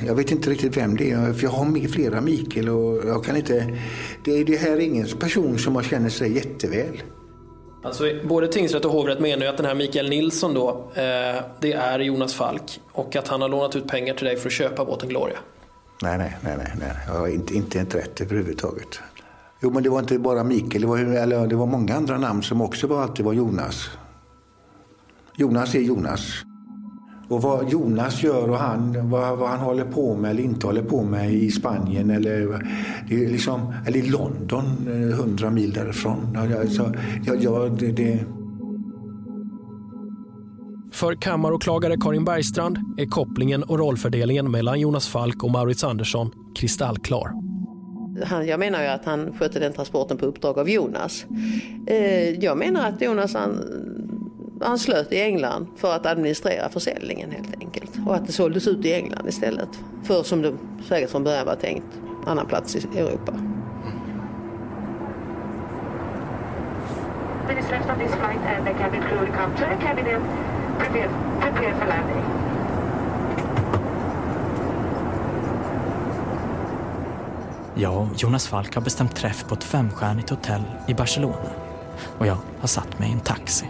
jag 0.07 0.15
vet 0.15 0.31
inte 0.31 0.49
riktigt 0.49 0.77
vem 0.77 0.97
det 0.97 1.11
är, 1.11 1.33
för 1.33 1.43
jag 1.43 1.51
har 1.51 1.87
flera 1.87 2.21
Mikael 2.21 2.69
och 2.69 3.07
jag 3.07 3.23
kan 3.23 3.35
inte... 3.35 3.77
Det, 4.25 4.43
det 4.43 4.55
här 4.55 4.71
är 4.71 4.79
ingen 4.79 5.07
person 5.07 5.57
som 5.57 5.75
jag 5.75 5.85
känner 5.85 6.09
sig 6.09 6.35
jätteväl. 6.35 7.01
Alltså, 7.83 8.03
både 8.23 8.47
tingsrätt 8.47 8.85
och 8.85 8.91
hovrätt 8.91 9.19
menar 9.19 9.43
ju 9.43 9.49
att 9.49 9.57
den 9.57 9.65
här 9.65 9.75
Mikael 9.75 10.09
Nilsson 10.09 10.53
då, 10.53 10.69
eh, 10.95 11.43
det 11.59 11.73
är 11.73 11.99
Jonas 11.99 12.33
Falk 12.33 12.79
och 12.91 13.15
att 13.15 13.27
han 13.27 13.41
har 13.41 13.49
lånat 13.49 13.75
ut 13.75 13.87
pengar 13.87 14.13
till 14.13 14.25
dig 14.25 14.37
för 14.37 14.49
att 14.49 14.53
köpa 14.53 14.85
båten 14.85 15.09
Gloria. 15.09 15.37
Nej, 16.01 16.17
nej, 16.17 16.37
nej, 16.41 16.57
nej, 16.57 16.71
nej. 16.79 16.91
jag 17.07 17.13
har 17.13 17.27
inte, 17.27 17.53
inte 17.53 17.79
ett 17.79 17.95
rätt 17.95 18.21
överhuvudtaget. 18.21 18.99
Jo, 19.59 19.71
men 19.71 19.83
det 19.83 19.89
var 19.89 19.99
inte 19.99 20.19
bara 20.19 20.43
Mikael, 20.43 20.81
det 20.81 20.87
var, 20.87 20.97
eller, 20.97 21.47
det 21.47 21.55
var 21.55 21.65
många 21.65 21.95
andra 21.95 22.17
namn 22.17 22.43
som 22.43 22.61
också 22.61 22.87
var, 22.87 23.01
alltid 23.01 23.25
var 23.25 23.33
Jonas. 23.33 23.89
Jonas 25.37 25.75
är 25.75 25.79
Jonas. 25.79 26.45
Och 27.27 27.41
vad 27.41 27.69
Jonas 27.71 28.23
gör 28.23 28.49
och 28.49 28.57
han, 28.57 29.09
vad, 29.09 29.37
vad, 29.37 29.49
han 29.49 29.59
håller 29.59 29.85
på 29.85 30.15
med 30.15 30.31
eller 30.31 30.43
inte 30.43 30.67
håller 30.67 30.83
på 30.83 31.03
med 31.03 31.33
i 31.33 31.51
Spanien 31.51 32.09
eller, 32.09 32.67
liksom, 33.09 33.73
eller 33.85 33.99
i 33.99 34.09
London, 34.09 34.63
hundra 35.17 35.49
mil 35.49 35.73
därifrån. 35.73 36.37
Alltså, 36.59 36.93
ja, 37.25 37.33
ja, 37.39 37.69
det, 37.79 37.91
det... 37.91 38.25
För 40.91 41.15
kammaråklagare 41.15 41.97
Karin 41.97 42.25
Bergstrand 42.25 42.77
är 42.97 43.05
kopplingen 43.05 43.63
och 43.63 43.79
rollfördelningen 43.79 44.51
mellan 44.51 44.79
Jonas 44.79 45.07
Falk 45.07 45.43
och 45.43 45.51
Maurits 45.51 45.83
Andersson 45.83 46.31
kristallklar. 46.55 47.31
jag 48.47 48.59
menar 48.59 48.81
ju 48.81 48.87
att 48.87 49.05
han 49.05 49.33
skötte 49.39 49.59
den 49.59 49.73
transporten 49.73 50.17
på 50.17 50.25
uppdrag 50.25 50.59
av 50.59 50.69
Jonas. 50.69 51.25
Eh, 51.87 52.29
jag 52.29 52.57
menar 52.57 52.89
att 52.89 53.01
Jonas 53.01 53.33
han, 53.33 53.59
anslöt 54.61 55.11
i 55.11 55.21
England 55.21 55.67
för 55.75 55.95
att 55.95 56.05
administrera 56.05 56.69
försäljningen 56.69 57.31
helt 57.31 57.55
enkelt. 57.59 57.91
Och 58.07 58.15
att 58.15 58.25
det 58.25 58.31
såldes 58.31 58.67
ut 58.67 58.85
i 58.85 58.93
England 58.93 59.27
istället. 59.27 59.69
För 60.03 60.23
som 60.23 60.41
det 60.41 60.53
säkert 60.87 61.09
från 61.09 61.23
början 61.23 61.45
var 61.45 61.55
tänkt, 61.55 61.87
annan 62.25 62.45
plats 62.45 62.75
i 62.75 62.79
Europa. 62.97 63.33
Minutes 67.47 67.69
left 67.71 67.87
this 67.99 68.11
flight 68.11 68.41
and 68.57 68.65
the 68.65 68.73
cabin 68.73 69.01
crew 69.01 69.25
come 69.25 69.55
to 69.57 69.63
the 69.63 69.87
cabin 69.87 70.15
and 70.15 70.23
prepare, 70.79 71.09
prepare 71.41 71.75
for 71.79 71.87
landing. 71.87 72.23
Jag 77.77 78.01
och 78.01 78.07
Jonas 78.17 78.47
Falk 78.47 78.75
har 78.75 78.81
bestämt 78.81 79.15
träff 79.15 79.45
på 79.47 79.55
ett 79.55 79.63
femstjärnigt 79.63 80.29
hotell 80.29 80.63
i 80.87 80.93
Barcelona 80.93 81.49
och 82.17 82.27
jag 82.27 82.37
har 82.59 82.67
satt 82.67 82.99
mig 82.99 83.09
i 83.09 83.13
en 83.13 83.19
taxi. 83.19 83.65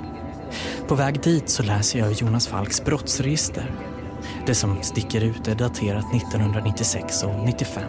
På 0.87 0.95
väg 0.95 1.21
dit 1.21 1.49
så 1.49 1.63
läser 1.63 1.99
jag 1.99 2.11
Jonas 2.11 2.47
Falks 2.47 2.85
brottsregister. 2.85 3.71
Det 4.45 4.55
som 4.55 4.83
sticker 4.83 5.21
ut 5.21 5.47
är 5.47 5.55
daterat 5.55 6.15
1996 6.15 7.23
och 7.23 7.45
95. 7.45 7.83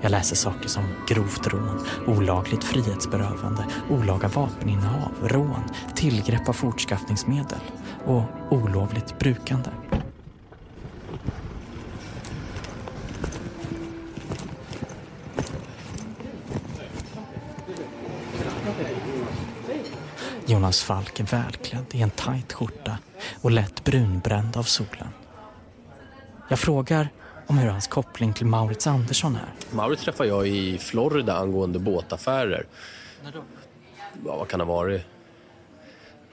Jag 0.00 0.10
läser 0.10 0.36
saker 0.36 0.68
som 0.68 0.84
grovt 1.08 1.46
rån, 1.46 1.86
olagligt 2.06 2.64
frihetsberövande, 2.64 3.66
olaga 3.90 4.28
vapeninnehav, 4.28 5.12
rån, 5.22 5.62
tillgrepp 5.94 6.48
av 6.48 6.52
fortskaffningsmedel 6.52 7.60
och 8.04 8.22
olovligt 8.50 9.18
brukande. 9.18 9.70
Jonas 20.56 20.82
Falk 20.82 21.20
är 21.20 21.24
välklädd 21.24 21.86
i 21.92 22.02
en 22.02 22.10
tajt 22.10 22.52
skjorta 22.52 22.98
och 23.42 23.50
lätt 23.50 23.84
brunbränd 23.84 24.56
av 24.56 24.62
solen. 24.62 25.08
Jag 26.48 26.58
frågar 26.58 27.08
om 27.46 27.58
hur 27.58 27.68
hans 27.68 27.86
koppling 27.86 28.32
till 28.32 28.46
Maurits 28.46 28.86
Andersson 28.86 29.36
är. 29.36 29.76
Maurits 29.76 30.04
träffade 30.04 30.28
jag 30.28 30.48
i 30.48 30.78
Florida 30.78 31.36
angående 31.36 31.78
båtaffärer. 31.78 32.66
När 33.24 33.32
då? 33.32 33.42
Ja, 34.26 34.36
vad 34.36 34.48
kan 34.48 34.58
det 34.58 34.64
ha 34.64 34.74
varit? 34.74 35.02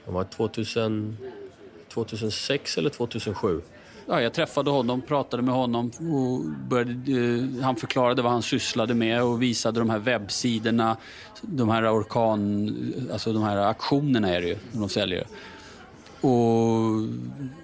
Det 0.04 0.10
var 0.10 0.24
2000, 0.24 1.16
2006 1.88 2.78
eller 2.78 2.90
2007. 2.90 3.60
Ja, 4.06 4.20
jag 4.20 4.32
träffade 4.32 4.70
honom, 4.70 5.02
pratade 5.02 5.42
med 5.42 5.54
honom 5.54 5.90
och 5.98 6.40
började, 6.68 7.12
eh, 7.12 7.64
han 7.64 7.76
förklarade 7.76 8.22
vad 8.22 8.32
han 8.32 8.42
sysslade 8.42 8.94
med 8.94 9.22
och 9.22 9.42
visade 9.42 9.80
de 9.80 9.90
här 9.90 9.98
webbsidorna, 9.98 10.96
de 11.42 11.68
här 11.68 12.00
orkan, 12.00 12.76
alltså 13.12 13.32
de 13.32 13.42
här 13.42 13.56
aktionerna 13.56 14.28
är 14.28 14.40
det 14.40 14.48
ju, 14.48 14.56
de 14.72 14.88
säljer. 14.88 15.26
Och 16.20 16.30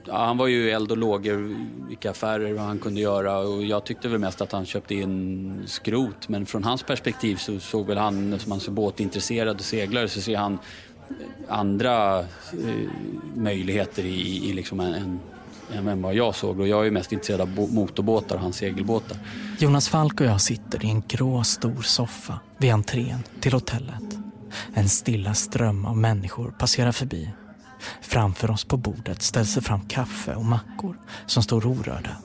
ja, 0.05 0.25
han 0.27 0.37
var 0.37 0.47
ju 0.47 0.71
eld 0.71 0.91
och 0.91 0.97
lågor 0.97 1.57
vilka 1.89 2.11
affärer 2.11 2.59
han 2.59 2.79
kunde 2.79 3.01
göra 3.01 3.39
och 3.39 3.65
jag 3.65 3.85
tyckte 3.85 4.09
väl 4.09 4.19
mest 4.19 4.41
att 4.41 4.53
han 4.53 4.67
köpte 4.67 4.95
in 4.95 5.63
skrot 5.67 6.29
men 6.29 6.47
från 6.47 6.65
hans 6.65 6.83
perspektiv 6.83 7.37
så 7.37 7.61
såg 7.61 7.87
väl 7.87 7.99
han, 7.99 8.39
som 8.39 8.53
han 8.53 8.61
så 8.61 8.71
båtintresserad 8.71 9.57
och 9.57 9.65
seglare, 9.65 10.09
så 10.09 10.21
ser 10.21 10.37
han 10.37 10.59
andra 11.49 12.19
eh, 12.19 12.25
möjligheter 13.35 14.05
i, 14.05 14.51
i 14.51 14.53
liksom 14.53 14.81
en, 14.81 14.95
en 14.95 15.21
än 15.75 16.03
vad 16.03 16.15
jag 16.15 16.35
såg. 16.35 16.61
Och 16.61 16.69
jag 16.69 16.87
är 16.87 16.91
mest 16.91 17.13
intresserad 17.13 17.41
av 17.41 17.49
motorbåtar 17.73 18.37
och 18.37 18.43
hans 18.43 18.57
segelbåtar. 18.57 19.19
Jonas 19.59 19.89
Falk 19.89 20.21
och 20.21 20.27
jag 20.27 20.41
sitter 20.41 20.85
i 20.85 20.89
en 20.89 21.03
grå 21.09 21.45
stor 21.45 21.83
soffa 21.83 22.41
vid 22.59 22.73
entrén 22.73 23.23
till 23.41 23.53
hotellet. 23.53 24.19
En 24.75 24.89
stilla 24.89 25.35
ström 25.35 25.85
av 25.85 25.97
människor 25.97 26.55
passerar 26.59 26.93
förbi. 26.93 27.31
Framför 28.03 28.51
oss 28.51 28.65
på 28.65 28.77
bordet 28.77 29.23
ställs 29.23 29.55
det 29.55 29.61
fram 29.61 29.81
kaffe 29.81 30.35
och 30.35 30.45
mackor 30.45 30.97
som 31.27 31.43
står 31.43 31.67
orörda. 31.67 32.17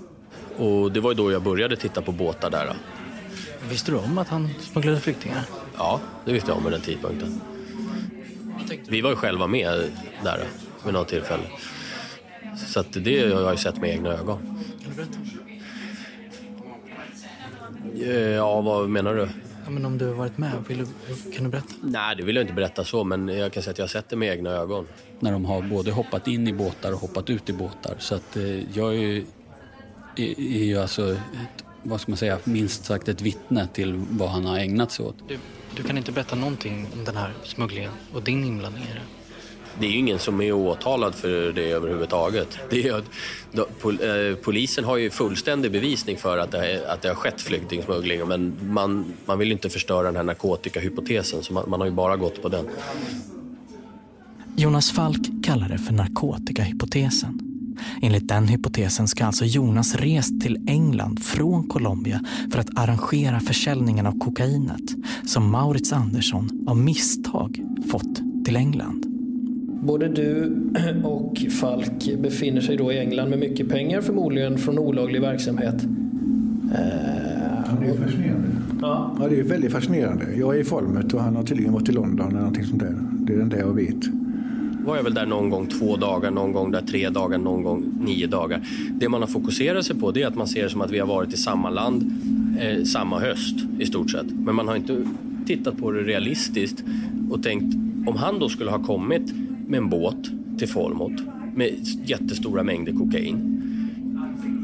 Och 0.57 0.91
det 0.91 0.99
var 0.99 1.11
ju 1.11 1.15
då 1.17 1.31
jag 1.31 1.43
började 1.43 1.75
titta 1.75 2.01
på 2.01 2.11
båtar 2.11 2.49
där. 2.49 2.75
Visste 3.69 3.91
du 3.91 3.97
om 3.97 4.17
att 4.17 4.27
han 4.27 4.49
smugglade 4.59 4.99
flyktingar? 4.99 5.41
Ja, 5.77 5.99
det 6.25 6.33
visste 6.33 6.51
jag 6.51 6.57
om 6.57 6.63
vid 6.63 6.73
den 6.73 6.81
tidpunkten. 6.81 7.41
Vi 8.87 9.01
var 9.01 9.09
ju 9.09 9.15
själva 9.15 9.47
med 9.47 9.91
där 10.23 10.43
vid 10.85 10.93
något 10.93 11.07
tillfälle. 11.07 11.43
Så 12.57 12.79
att 12.79 12.93
det 12.93 13.33
har 13.33 13.41
jag 13.41 13.51
ju 13.51 13.57
sett 13.57 13.81
med 13.81 13.89
egna 13.89 14.09
ögon. 14.09 14.39
Kan 14.81 14.89
du 14.89 14.95
berätta? 14.95 15.19
Ja, 18.35 18.61
vad 18.61 18.89
menar 18.89 19.15
du? 19.15 19.27
Ja, 19.65 19.71
men 19.71 19.85
om 19.85 19.97
du 19.97 20.07
har 20.07 20.13
varit 20.13 20.37
med, 20.37 20.51
vill 20.67 20.77
du, 20.77 20.85
kan 21.31 21.43
du 21.43 21.49
berätta? 21.49 21.73
Nej, 21.81 22.15
det 22.15 22.23
vill 22.23 22.35
jag 22.35 22.43
inte 22.43 22.53
berätta 22.53 22.83
så, 22.83 23.03
men 23.03 23.27
jag 23.27 23.53
kan 23.53 23.63
säga 23.63 23.71
att 23.71 23.77
jag 23.77 23.83
har 23.83 23.89
sett 23.89 24.09
det 24.09 24.15
med 24.15 24.29
egna 24.29 24.49
ögon. 24.49 24.87
När 25.19 25.31
de 25.31 25.45
har 25.45 25.61
både 25.61 25.91
hoppat 25.91 26.27
in 26.27 26.47
i 26.47 26.53
båtar 26.53 26.91
och 26.91 26.99
hoppat 26.99 27.29
ut 27.29 27.49
i 27.49 27.53
båtar. 27.53 27.95
Så 27.99 28.15
att 28.15 28.37
eh, 28.37 28.77
jag 28.77 28.89
är 28.95 28.99
ju, 28.99 29.25
är, 30.15 30.39
är 30.39 30.63
ju 30.63 30.77
alltså, 30.77 31.11
ett, 31.13 31.65
vad 31.83 32.01
ska 32.01 32.11
man 32.11 32.17
säga, 32.17 32.39
minst 32.43 32.85
sagt 32.85 33.07
ett 33.07 33.21
vittne 33.21 33.67
till 33.73 33.93
vad 34.09 34.29
han 34.29 34.45
har 34.45 34.59
ägnat 34.59 34.91
sig 34.91 35.05
åt. 35.05 35.15
Du, 35.27 35.39
du 35.75 35.83
kan 35.83 35.97
inte 35.97 36.11
berätta 36.11 36.35
någonting 36.35 36.87
om 36.93 37.03
den 37.03 37.15
här 37.15 37.33
smugglingen 37.43 37.91
och 38.13 38.23
din 38.23 38.43
inblandning 38.43 38.83
i 38.83 38.93
det? 38.93 39.14
Det 39.79 39.85
är 39.85 39.89
ju 39.89 39.97
ingen 39.97 40.19
som 40.19 40.41
är 40.41 40.51
åtalad 40.51 41.15
för 41.15 41.51
det 41.51 41.71
överhuvudtaget. 41.71 42.57
Det 42.69 42.87
är, 42.87 42.97
eh, 42.97 44.35
polisen 44.35 44.83
har 44.83 44.97
ju 44.97 45.09
fullständig 45.09 45.71
bevisning 45.71 46.17
för 46.17 46.37
att 46.37 46.51
det, 46.51 46.91
att 46.91 47.01
det 47.01 47.07
har 47.07 47.15
skett 47.15 47.41
flyktingsmuggling 47.41 48.27
men 48.27 48.53
man, 48.61 49.13
man 49.25 49.39
vill 49.39 49.51
inte 49.51 49.69
förstöra 49.69 50.03
den 50.03 50.15
här 50.15 50.23
narkotikahypotesen 50.23 51.43
så 51.43 51.53
man, 51.53 51.69
man 51.69 51.79
har 51.79 51.87
ju 51.87 51.93
bara 51.93 52.15
gått 52.15 52.41
på 52.41 52.49
den. 52.49 52.65
Jonas 54.55 54.91
Falk 54.91 55.45
kallar 55.45 55.69
det 55.69 55.77
för 55.77 55.93
narkotikahypotesen. 55.93 57.39
Enligt 58.01 58.27
den 58.27 58.47
hypotesen 58.47 59.07
ska 59.07 59.25
alltså 59.25 59.45
Jonas 59.45 59.95
rest 59.95 60.41
till 60.41 60.57
England 60.67 61.23
från 61.23 61.67
Colombia 61.67 62.21
för 62.51 62.59
att 62.59 62.77
arrangera 62.77 63.39
försäljningen 63.39 64.05
av 64.05 64.19
kokainet 64.19 64.95
som 65.25 65.51
Maurits 65.51 65.93
Andersson 65.93 66.65
av 66.67 66.77
misstag 66.77 67.59
fått 67.91 68.45
till 68.45 68.55
England. 68.55 69.14
Både 69.85 70.07
du 70.07 70.57
och 71.03 71.37
Falk 71.61 72.17
befinner 72.17 72.61
sig 72.61 72.77
då 72.77 72.91
i 72.91 72.99
England 72.99 73.29
med 73.29 73.39
mycket 73.39 73.69
pengar 73.69 74.01
förmodligen 74.01 74.57
från 74.57 74.79
olaglig 74.79 75.21
verksamhet. 75.21 75.75
Ja, 76.71 77.77
det 77.81 77.87
är 77.87 77.93
fascinerande. 77.93 78.47
Ja. 78.81 79.15
ja, 79.19 79.27
det 79.27 79.39
är 79.39 79.43
väldigt 79.43 79.71
fascinerande. 79.71 80.25
Jag 80.35 80.55
är 80.55 80.59
i 80.59 80.63
Falmouth 80.63 81.15
och 81.15 81.21
han 81.21 81.35
har 81.35 81.43
tydligen 81.43 81.73
varit 81.73 81.89
i 81.89 81.91
London 81.91 82.27
eller 82.27 82.39
någonting 82.39 82.65
sånt 82.65 82.79
där. 82.79 82.95
Det 83.11 83.33
är 83.33 83.37
den 83.37 83.49
där 83.49 83.57
jag 83.57 83.73
vet. 83.73 84.05
Var 84.85 84.95
jag 84.95 85.03
väl 85.03 85.13
där 85.13 85.25
någon 85.25 85.49
gång 85.49 85.67
två 85.67 85.95
dagar, 85.95 86.31
någon 86.31 86.51
gång 86.51 86.71
där 86.71 86.81
tre 86.81 87.09
dagar, 87.09 87.37
någon 87.37 87.63
gång 87.63 87.83
nio 87.99 88.27
dagar. 88.27 88.61
Det 88.99 89.09
man 89.09 89.21
har 89.21 89.27
fokuserat 89.27 89.85
sig 89.85 89.95
på 89.95 90.11
det 90.11 90.21
är 90.21 90.27
att 90.27 90.35
man 90.35 90.47
ser 90.47 90.63
det 90.63 90.69
som 90.69 90.81
att 90.81 90.91
vi 90.91 90.99
har 90.99 91.07
varit 91.07 91.33
i 91.33 91.37
samma 91.37 91.69
land 91.69 92.11
eh, 92.59 92.83
samma 92.83 93.19
höst 93.19 93.55
i 93.79 93.85
stort 93.85 94.11
sett. 94.11 94.31
Men 94.31 94.55
man 94.55 94.67
har 94.67 94.75
inte 94.75 95.05
tittat 95.45 95.77
på 95.77 95.91
det 95.91 95.99
realistiskt 95.99 96.83
och 97.29 97.43
tänkt 97.43 97.75
om 98.07 98.15
han 98.15 98.39
då 98.39 98.49
skulle 98.49 98.71
ha 98.71 98.83
kommit 98.83 99.33
med 99.67 99.77
en 99.77 99.89
båt 99.89 100.31
till 100.57 100.67
Folmot 100.67 101.21
med 101.55 101.73
jättestora 102.05 102.63
mängder 102.63 102.93
kokain. 102.93 103.61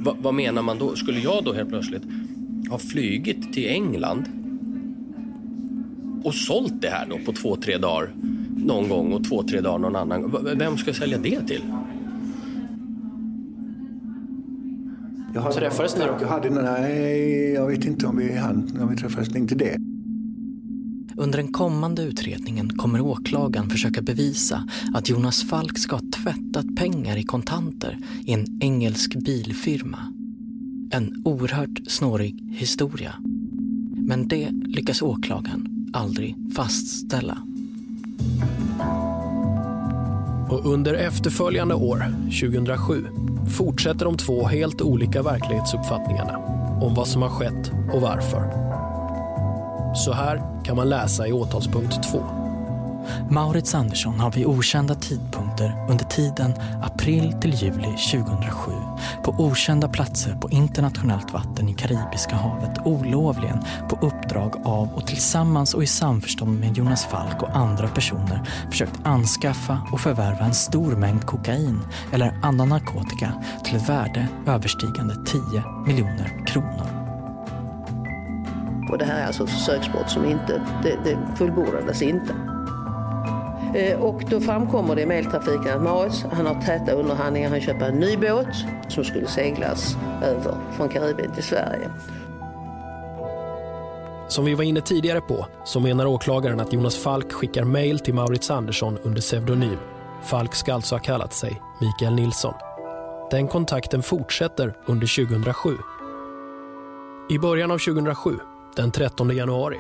Va, 0.06 0.16
vad 0.22 0.34
menar 0.34 0.62
man 0.62 0.80
då? 0.80 0.96
Skulle 0.96 1.20
jag 1.20 1.44
då 1.44 1.54
helt 1.54 1.70
plötsligt 1.70 2.04
ha 2.70 2.78
flygit 2.78 3.54
till 3.54 3.68
England 3.68 4.24
och 6.24 6.34
sålt 6.34 6.82
det 6.82 6.90
här 6.90 7.08
då 7.10 7.18
på 7.26 7.32
två, 7.32 7.56
tre 7.56 7.78
dagar 7.78 8.10
någon 8.58 8.90
gång 8.90 9.14
och 9.14 9.24
två, 9.24 9.44
tre 9.44 9.62
dagar 9.62 9.80
någon 9.80 9.96
annan. 9.96 10.36
Vem 10.58 10.78
ska 10.78 10.90
jag 10.90 10.96
sälja 10.96 11.18
det 11.18 11.48
till? 11.48 11.62
Jag 15.34 15.42
har, 15.42 15.52
Träffades 15.52 15.98
ni 15.98 16.06
då? 16.06 16.18
Jag 16.22 16.28
hade, 16.28 16.50
nej, 16.50 17.54
jag 17.54 17.68
vet 17.68 17.86
inte 17.86 18.08
om 18.08 18.18
vi 18.18 18.38
hann, 18.38 18.80
om 18.82 18.90
vi 18.90 18.96
träffades, 18.96 19.36
inte 19.36 19.56
det. 19.56 19.78
Under 21.22 21.38
den 21.38 21.54
kommande 21.54 22.02
utredningen 22.02 22.70
kommer 22.70 23.02
åklagaren 23.02 23.70
försöka 23.70 24.02
bevisa 24.02 24.68
att 24.94 25.10
Jonas 25.10 25.44
Falk 25.44 25.78
ska 25.78 25.96
ha 25.96 26.04
tvättat 26.24 26.76
pengar 26.76 27.18
i 27.18 27.24
kontanter 27.24 27.98
i 28.26 28.34
en 28.34 28.60
engelsk 28.62 29.16
bilfirma. 29.16 30.14
En 30.92 31.22
oerhört 31.26 31.80
snårig 31.88 32.36
historia. 32.52 33.16
Men 33.96 34.28
det 34.28 34.50
lyckas 34.52 35.02
åklagaren 35.02 35.92
aldrig 35.94 36.36
fastställa. 36.56 37.38
Och 40.50 40.66
under 40.66 40.94
efterföljande 40.94 41.76
år, 41.76 42.06
2007, 42.42 43.06
fortsätter 43.58 44.06
de 44.06 44.18
två 44.18 44.48
helt 44.48 44.82
olika 44.82 45.24
verklighetsuppfattningarna 45.24 46.38
om 46.82 46.94
vad 46.96 47.08
som 47.08 47.22
har 47.22 47.30
skett 47.30 47.72
och 47.94 48.02
varför. 48.02 48.71
Så 49.94 50.14
här 50.14 50.64
kan 50.64 50.76
man 50.76 50.90
läsa 50.90 51.28
i 51.28 51.34
åtalspunkt 51.34 52.12
2. 52.12 52.24
Maurits 53.30 53.76
Andersson 53.76 54.20
har 54.20 54.32
vid 54.32 54.46
okända 54.46 54.96
tidpunkter 54.96 55.86
under 55.90 56.06
tiden 56.06 56.54
april 56.84 57.34
till 57.42 57.54
juli 57.54 57.98
2007 58.12 58.72
på 59.24 59.36
okända 59.38 59.88
platser 59.88 60.36
på 60.36 60.50
internationellt 60.50 61.34
vatten 61.34 61.70
i 61.70 61.74
Karibiska 61.74 62.36
havet 62.36 62.78
olovligen 62.86 63.58
på 63.90 64.08
uppdrag 64.08 64.62
av 64.66 64.94
och 64.94 65.08
tillsammans 65.08 65.74
och 65.74 65.84
i 65.84 65.88
samförstånd 65.88 66.60
med 66.60 66.78
Jonas 66.78 67.06
Falk 67.06 67.42
och 67.42 67.56
andra 67.56 67.88
personer 67.88 68.44
försökt 68.72 69.00
anskaffa 69.04 69.82
och 69.92 70.00
förvärva 70.00 70.46
en 70.46 70.54
stor 70.54 70.96
mängd 70.96 71.26
kokain 71.26 71.80
eller 72.14 72.40
annan 72.44 72.70
narkotika 72.70 73.34
till 73.64 73.76
ett 73.76 73.90
värde 73.90 74.28
överstigande 74.48 75.16
10 75.26 75.42
miljoner 75.86 76.46
kronor. 76.48 77.01
Och 78.92 78.98
det 78.98 79.06
här 79.06 79.22
är 79.22 79.26
alltså 79.26 79.44
ett 79.44 79.50
försöksbrott 79.50 80.10
som 80.10 80.26
inte, 80.26 80.62
det, 80.84 80.98
det 81.04 81.18
fullbordades 81.38 82.02
inte. 82.02 82.36
Eh, 83.76 84.00
och 84.00 84.24
då 84.30 84.40
framkommer 84.40 84.96
det 84.96 85.02
i 85.02 85.06
mejltrafiken 85.06 85.74
att 85.76 85.82
Maurits 85.82 86.26
han 86.32 86.46
har 86.46 86.62
täta 86.62 86.92
underhandlingar. 86.92 87.50
Han 87.50 87.62
köper 87.62 87.86
en 87.86 88.00
ny 88.00 88.18
båt 88.18 88.48
som 88.88 89.04
skulle 89.04 89.28
seglas 89.28 89.96
över 90.24 90.56
från 90.78 90.90
Karibien 90.90 91.34
till 91.34 91.44
Sverige. 91.44 91.90
Som 94.28 94.46
vi 94.46 94.56
var 94.56 94.64
inne 94.64 94.82
tidigare 94.82 95.22
på 95.22 95.48
så 95.66 95.80
menar 95.80 96.06
åklagaren 96.06 96.60
att 96.60 96.74
Jonas 96.74 96.98
Falk 96.98 97.32
skickar 97.32 97.64
mejl 97.64 98.00
till 98.00 98.14
Maurits 98.14 98.52
Andersson 98.52 98.98
under 99.04 99.22
pseudonym. 99.22 99.78
Falk 100.24 100.56
ska 100.56 100.74
alltså 100.74 100.96
ha 100.96 101.00
kallat 101.00 101.34
sig 101.34 101.62
Mikael 101.82 102.16
Nilsson. 102.16 102.54
Den 103.32 103.48
kontakten 103.48 104.04
fortsätter 104.04 104.74
under 104.86 105.26
2007. 105.26 105.70
I 107.30 107.40
början 107.40 107.72
av 107.72 107.78
2007 107.78 108.40
den 108.76 108.92
13 108.92 109.36
januari 109.36 109.78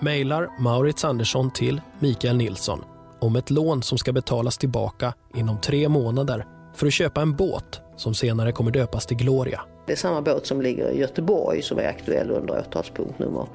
mejlar 0.00 0.48
Maurits 0.58 1.04
Andersson 1.04 1.50
till 1.50 1.80
Mikael 1.98 2.36
Nilsson 2.36 2.84
om 3.18 3.36
ett 3.36 3.50
lån 3.50 3.82
som 3.82 3.98
ska 3.98 4.12
betalas 4.12 4.58
tillbaka 4.58 5.14
inom 5.34 5.60
tre 5.60 5.88
månader 5.88 6.46
för 6.74 6.86
att 6.86 6.92
köpa 6.92 7.22
en 7.22 7.36
båt 7.36 7.80
som 7.96 8.14
senare 8.14 8.52
kommer 8.52 8.70
döpas 8.70 9.06
till 9.06 9.16
Gloria. 9.16 9.60
Det 9.86 9.92
är 9.92 9.96
samma 9.96 10.22
båt 10.22 10.46
som 10.46 10.62
ligger 10.62 10.90
i 10.90 10.98
Göteborg 10.98 11.62
som 11.62 11.78
är 11.78 11.88
aktuell 11.88 12.30
under 12.30 12.58
åtalspunkt 12.58 13.18
nummer 13.18 13.46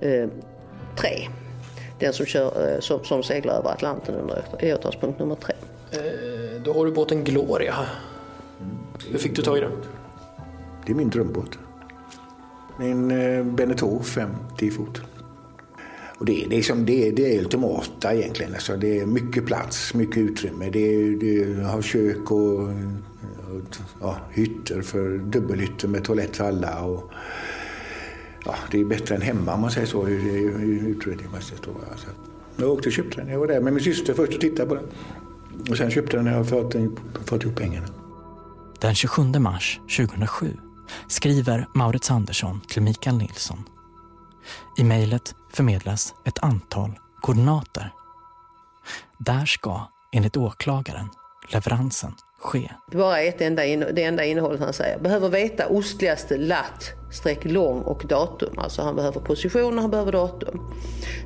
eh, 0.00 0.28
tre. 0.96 1.28
Den 1.98 2.12
som, 2.12 2.26
kör, 2.26 2.74
eh, 2.74 2.80
som, 2.80 3.04
som, 3.04 3.22
seglar 3.22 3.54
över 3.54 3.70
Atlanten 3.70 4.14
under 4.14 4.44
åtalspunkt 4.74 5.18
nummer 5.18 5.34
tre. 5.34 5.54
Eh, 5.92 6.62
då 6.62 6.72
har 6.72 6.86
du 6.86 6.92
båten 6.92 7.24
Gloria. 7.24 7.74
Hur 9.10 9.18
fick 9.18 9.36
du 9.36 9.42
tag 9.42 9.58
i 9.58 9.60
den? 9.60 9.72
Det 10.86 10.92
är 10.92 10.96
min 10.96 11.10
drömbåt. 11.10 11.58
En 12.80 13.56
Beneteau 13.56 14.02
50 14.02 14.70
fot. 14.70 15.02
Och 16.20 16.26
det, 16.26 16.44
är 16.44 16.48
liksom, 16.48 16.86
det, 16.86 17.10
det 17.10 17.36
är 17.36 17.40
ultimata 17.40 18.14
egentligen. 18.14 18.54
Alltså 18.54 18.76
det 18.76 19.00
är 19.00 19.06
mycket 19.06 19.46
plats, 19.46 19.94
mycket 19.94 20.16
utrymme. 20.16 20.70
Det, 20.70 21.14
det 21.14 21.62
har 21.62 21.82
kök 21.82 22.30
och, 22.30 22.60
och 22.60 22.70
ja, 24.00 24.16
hytter 24.30 24.82
för 24.82 25.18
dubbelhytter 25.18 25.88
med 25.88 26.04
toalett 26.04 26.36
för 26.36 26.44
alla. 26.44 26.84
Och, 26.84 27.10
ja, 28.44 28.54
det 28.70 28.80
är 28.80 28.84
bättre 28.84 29.14
än 29.14 29.22
hemma 29.22 29.54
om 29.54 29.60
man 29.60 29.70
säger 29.70 29.86
så. 29.86 30.08
Utredningsmässigt. 30.08 31.68
Alltså. 31.90 32.06
Jag 32.56 32.70
åkte 32.70 32.88
och 32.88 32.92
köpte 32.92 33.20
den. 33.20 33.28
Jag 33.28 33.38
var 33.38 33.46
där 33.46 33.60
med 33.60 33.72
min 33.72 33.84
syster 33.84 34.14
först 34.14 34.34
och 34.34 34.40
tittade 34.40 34.68
på 34.68 34.74
den. 34.74 34.84
Och 35.70 35.76
sen 35.76 35.90
köpte 35.90 36.16
den 36.16 36.24
när 36.24 36.36
jag 36.36 36.48
fått, 36.48 36.74
fått 37.24 37.42
ihop 37.42 37.56
pengarna. 37.56 37.86
Den 38.80 38.94
27 38.94 39.22
mars 39.22 39.80
2007 39.96 40.56
skriver 41.08 41.66
Maurits 41.74 42.10
Andersson 42.10 42.60
till 42.68 42.82
Mikael 42.82 43.16
Nilsson. 43.16 43.64
I 44.78 44.84
mejlet 44.84 45.34
förmedlas 45.52 46.14
ett 46.24 46.38
antal 46.38 46.98
koordinater. 47.20 47.92
Där 49.18 49.46
ska, 49.46 49.88
enligt 50.12 50.36
åklagaren, 50.36 51.08
leveransen 51.52 52.14
ske. 52.40 52.70
Det 52.90 52.96
bara 52.96 53.20
ett 53.20 53.40
enda, 53.40 53.62
det 53.92 54.04
enda 54.04 54.24
innehållet 54.24 54.60
han 54.60 54.72
säger. 54.72 54.98
Behöver 54.98 55.28
veta 55.28 55.66
ostligaste 55.66 56.36
latt, 56.36 56.90
streck 57.12 57.44
lång 57.44 57.80
och 57.80 58.04
datum. 58.08 58.58
Alltså 58.58 58.82
han 58.82 58.96
behöver 58.96 59.20
position 59.20 59.74
och 59.74 59.82
han 59.82 59.90
behöver 59.90 60.12
datum. 60.12 60.60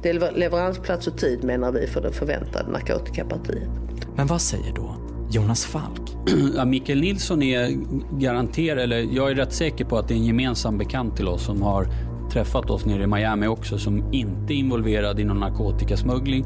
Det 0.03 0.11
är 0.11 0.33
leveransplats 0.33 1.07
och 1.07 1.19
tid 1.19 1.45
menar 1.45 1.73
vi 1.73 1.87
för 1.87 2.01
det 2.01 2.13
förväntade 2.13 2.71
narkotikapartiet. 2.71 3.69
Men 4.17 4.27
vad 4.27 4.41
säger 4.41 4.73
då 4.73 5.04
Jonas 5.35 5.65
Falk. 5.65 6.17
Ja, 6.57 6.65
Mikael 6.65 7.01
Nilsson 7.01 7.43
är 7.43 7.71
garanterad, 8.19 8.79
eller 8.79 8.99
jag 8.99 9.31
är 9.31 9.35
rätt 9.35 9.53
säker 9.53 9.85
på 9.85 9.99
att 9.99 10.09
det 10.09 10.15
är 10.15 10.17
en 10.17 10.25
gemensam 10.25 10.79
bekant 10.79 11.17
till 11.17 11.29
oss 11.29 11.45
som 11.45 11.63
har 11.63 11.87
träffat 12.33 12.71
oss 12.71 12.87
nere 12.87 13.03
i 13.03 13.07
Miami 13.07 13.47
också 13.47 13.79
som 13.79 14.13
inte 14.13 14.55
är 14.55 14.57
involverad 14.57 15.21
i 15.21 15.25
någon 15.25 15.41
narkotikasmuggling 15.41 16.45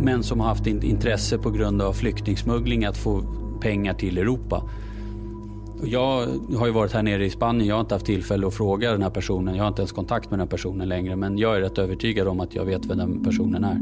men 0.00 0.22
som 0.22 0.40
har 0.40 0.48
haft 0.48 0.66
intresse 0.66 1.38
på 1.38 1.50
grund 1.50 1.82
av 1.82 1.92
flyktingsmuggling 1.92 2.84
att 2.84 2.96
få 2.96 3.22
pengar 3.60 3.94
till 3.94 4.18
Europa. 4.18 4.62
Jag 5.84 6.26
har 6.58 6.66
ju 6.66 6.72
varit 6.72 6.92
här 6.92 7.02
nere 7.02 7.24
i 7.24 7.30
Spanien, 7.30 7.66
jag 7.66 7.74
har 7.74 7.80
inte 7.80 7.94
haft 7.94 8.06
tillfälle 8.06 8.46
att 8.46 8.54
fråga 8.54 8.92
den 8.92 9.02
här 9.02 9.10
personen, 9.10 9.54
jag 9.54 9.64
har 9.64 9.68
inte 9.68 9.82
ens 9.82 9.92
kontakt 9.92 10.30
med 10.30 10.38
den 10.38 10.46
här 10.46 10.50
personen 10.50 10.88
längre 10.88 11.16
men 11.16 11.38
jag 11.38 11.56
är 11.56 11.60
rätt 11.60 11.78
övertygad 11.78 12.28
om 12.28 12.40
att 12.40 12.54
jag 12.54 12.64
vet 12.64 12.86
vem 12.86 12.98
den 12.98 13.24
personen 13.24 13.64
är. 13.64 13.80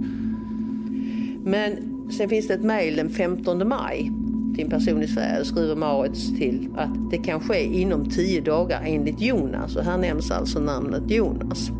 Men 1.44 1.94
sen 2.10 2.28
finns 2.28 2.48
det 2.48 2.54
ett 2.54 2.64
mejl 2.64 2.96
den 2.96 3.10
15 3.10 3.68
maj 3.68 4.12
till 4.54 4.64
en 4.64 4.70
person 4.70 5.02
i 5.02 5.08
Sverige 5.08 5.44
skriver 5.44 5.76
Maurits 5.76 6.38
till 6.38 6.68
att 6.76 7.10
det 7.10 7.18
kan 7.18 7.40
ske 7.40 7.64
inom 7.64 8.10
tio 8.10 8.40
dagar 8.40 8.82
enligt 8.84 9.20
Jonas. 9.20 9.76
Och 9.76 9.84
här 9.84 9.98
nämns 9.98 10.30
alltså 10.30 10.60
namnet 10.60 11.10
Jonas. 11.10 11.70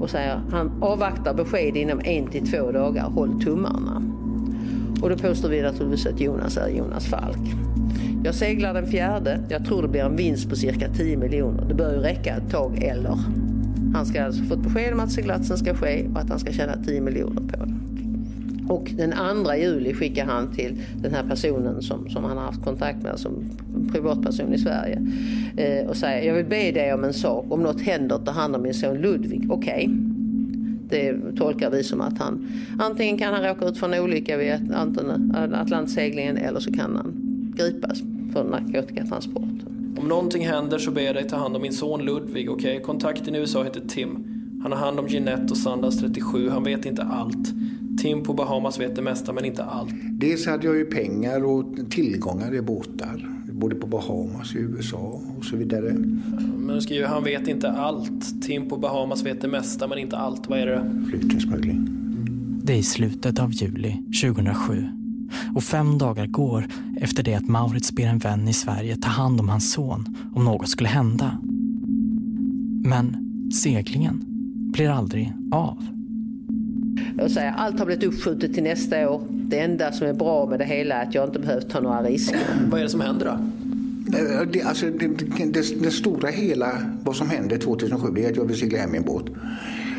Och 0.00 0.10
säger 0.10 0.40
han 0.50 0.82
avvaktar 0.82 1.34
besked 1.34 1.76
inom 1.76 2.00
en 2.04 2.26
till 2.26 2.50
två 2.50 2.72
dagar, 2.72 3.02
håll 3.02 3.42
tummarna. 3.42 4.02
Och 5.02 5.10
då 5.10 5.16
påstår 5.16 5.48
vi 5.48 5.62
naturligtvis 5.62 6.06
att 6.06 6.20
Jonas 6.20 6.56
är 6.56 6.68
Jonas 6.68 7.06
Falk. 7.06 7.54
Jag 8.24 8.34
seglar 8.34 8.74
den 8.74 8.86
fjärde. 8.86 9.40
Jag 9.48 9.64
tror 9.64 9.82
det 9.82 9.88
blir 9.88 10.00
en 10.00 10.16
vinst 10.16 10.50
på 10.50 10.56
cirka 10.56 10.88
10 10.88 11.16
miljoner. 11.16 11.64
Det 11.68 11.74
bör 11.74 11.94
ju 11.94 11.98
räcka 11.98 12.36
ett 12.36 12.50
tag 12.50 12.82
eller. 12.82 13.18
Han 13.94 14.06
ska 14.06 14.24
alltså 14.24 14.44
fått 14.44 14.58
besked 14.58 14.92
om 14.92 15.00
att 15.00 15.12
seglatsen 15.12 15.58
ska 15.58 15.74
ske 15.74 16.06
och 16.14 16.20
att 16.20 16.28
han 16.30 16.38
ska 16.38 16.52
tjäna 16.52 16.76
10 16.84 17.00
miljoner 17.00 17.40
på 17.40 17.64
det. 17.64 17.73
Och 18.68 18.92
den 18.96 19.12
2 19.44 19.54
juli 19.54 19.94
skickar 19.94 20.26
han 20.26 20.52
till 20.52 20.82
den 21.02 21.14
här 21.14 21.22
personen 21.22 21.82
som, 21.82 22.08
som 22.08 22.24
han 22.24 22.36
har 22.36 22.44
haft 22.44 22.64
kontakt 22.64 23.02
med 23.02 23.18
som 23.18 23.32
privatperson 23.92 24.54
i 24.54 24.58
Sverige 24.58 25.02
eh, 25.56 25.88
och 25.88 25.96
säger 25.96 26.28
jag 26.28 26.34
vill 26.34 26.46
be 26.46 26.72
dig 26.72 26.94
om 26.94 27.04
en 27.04 27.14
sak. 27.14 27.46
Om 27.48 27.62
något 27.62 27.80
händer, 27.80 28.18
ta 28.18 28.30
hand 28.30 28.56
om 28.56 28.62
min 28.62 28.74
son 28.74 28.98
Ludvig. 28.98 29.46
Okej. 29.50 29.74
Okay. 29.74 29.88
Det 30.88 31.36
tolkar 31.36 31.70
vi 31.70 31.82
som 31.82 32.00
att 32.00 32.18
han 32.18 32.48
antingen 32.78 33.18
kan 33.18 33.34
han 33.34 33.42
råka 33.42 33.64
ut 33.64 33.78
för 33.78 33.92
en 33.92 34.04
olycka 34.04 34.36
vid 34.36 34.52
Atlantseglingen 35.54 36.36
eller 36.36 36.60
så 36.60 36.72
kan 36.72 36.96
han 36.96 37.12
gripas 37.56 38.02
för 38.32 38.44
narkotikatransport. 38.44 39.42
Om 39.96 40.08
någonting 40.08 40.46
händer 40.46 40.78
så 40.78 40.90
ber 40.90 41.02
jag 41.02 41.14
dig 41.14 41.28
ta 41.28 41.36
hand 41.36 41.56
om 41.56 41.62
min 41.62 41.72
son 41.72 42.04
Ludvig. 42.04 42.50
Okej, 42.50 42.72
okay? 42.72 42.84
kontakten 42.84 43.34
i 43.34 43.38
USA 43.38 43.62
heter 43.62 43.80
Tim. 43.88 44.10
Han 44.62 44.72
har 44.72 44.78
hand 44.78 44.98
om 44.98 45.08
Jeanette 45.08 45.50
och 45.50 45.56
Sandals 45.56 46.00
37. 46.00 46.48
Han 46.48 46.64
vet 46.64 46.86
inte 46.86 47.02
allt. 47.02 47.52
Tim 47.98 48.22
på 48.22 48.34
Bahamas 48.34 48.80
vet 48.80 48.96
det 48.96 49.02
mesta 49.02 49.32
men 49.32 49.44
inte 49.44 49.64
allt. 49.64 49.94
Dels 50.10 50.46
hade 50.46 50.66
jag 50.66 50.76
ju 50.76 50.84
pengar 50.84 51.44
och 51.44 51.90
tillgångar 51.90 52.54
i 52.54 52.62
båtar. 52.62 53.30
Både 53.52 53.74
på 53.74 53.86
Bahamas, 53.86 54.54
i 54.54 54.58
USA 54.58 55.20
och 55.38 55.44
så 55.44 55.56
vidare. 55.56 55.92
Men 56.56 56.74
du 56.74 56.80
skriver 56.80 57.06
han 57.06 57.24
vet 57.24 57.48
inte 57.48 57.70
allt. 57.70 58.42
Tim 58.42 58.68
på 58.68 58.76
Bahamas 58.76 59.26
vet 59.26 59.40
det 59.40 59.48
mesta 59.48 59.88
men 59.88 59.98
inte 59.98 60.16
allt. 60.16 60.48
Vad 60.48 60.58
är 60.58 60.66
det? 60.66 61.06
Flyktingsmuggling. 61.10 61.88
Det 62.62 62.72
är 62.72 62.76
i 62.76 62.82
slutet 62.82 63.38
av 63.38 63.52
juli 63.52 64.02
2007. 64.22 64.88
och 65.54 65.62
fem 65.62 65.98
dagar 65.98 66.26
går 66.26 66.66
efter 67.00 67.22
det 67.22 67.34
att 67.34 67.48
Maurits 67.48 67.92
ber 67.92 68.06
en 68.06 68.18
vän 68.18 68.48
i 68.48 68.52
Sverige 68.52 68.96
ta 68.96 69.08
hand 69.08 69.40
om 69.40 69.48
hans 69.48 69.72
son 69.72 70.16
om 70.34 70.44
något 70.44 70.68
skulle 70.68 70.88
hända. 70.88 71.38
Men 72.84 73.16
seglingen 73.62 74.24
blir 74.72 74.88
aldrig 74.88 75.32
av. 75.52 75.93
Jag 77.18 77.30
säger, 77.30 77.52
allt 77.56 77.78
har 77.78 77.86
blivit 77.86 78.04
uppskjutet 78.04 78.54
till 78.54 78.62
nästa 78.62 79.10
år. 79.10 79.22
Det 79.30 79.58
enda 79.58 79.92
som 79.92 80.06
är 80.06 80.12
bra 80.12 80.46
med 80.46 80.58
det 80.58 80.64
hela 80.64 80.94
är 80.94 81.06
att 81.08 81.14
jag 81.14 81.28
inte 81.28 81.38
behövt 81.38 81.70
ta 81.70 81.80
några 81.80 82.02
risker. 82.02 82.40
Vad 82.70 82.80
är 82.80 82.84
det 82.84 82.90
som 82.90 83.00
händer 83.00 83.26
då? 83.26 83.38
Det, 84.52 84.62
alltså, 84.62 84.86
det, 84.86 85.08
det, 85.52 85.82
det, 85.82 85.90
stora 85.90 86.28
hela, 86.28 86.72
vad 87.02 87.16
som 87.16 87.30
hände 87.30 87.58
2007, 87.58 88.08
det 88.14 88.24
är 88.24 88.30
att 88.30 88.36
jag 88.36 88.44
vill 88.44 88.58
segla 88.58 88.78
hem 88.78 88.92
min 88.92 89.02
båt. 89.02 89.24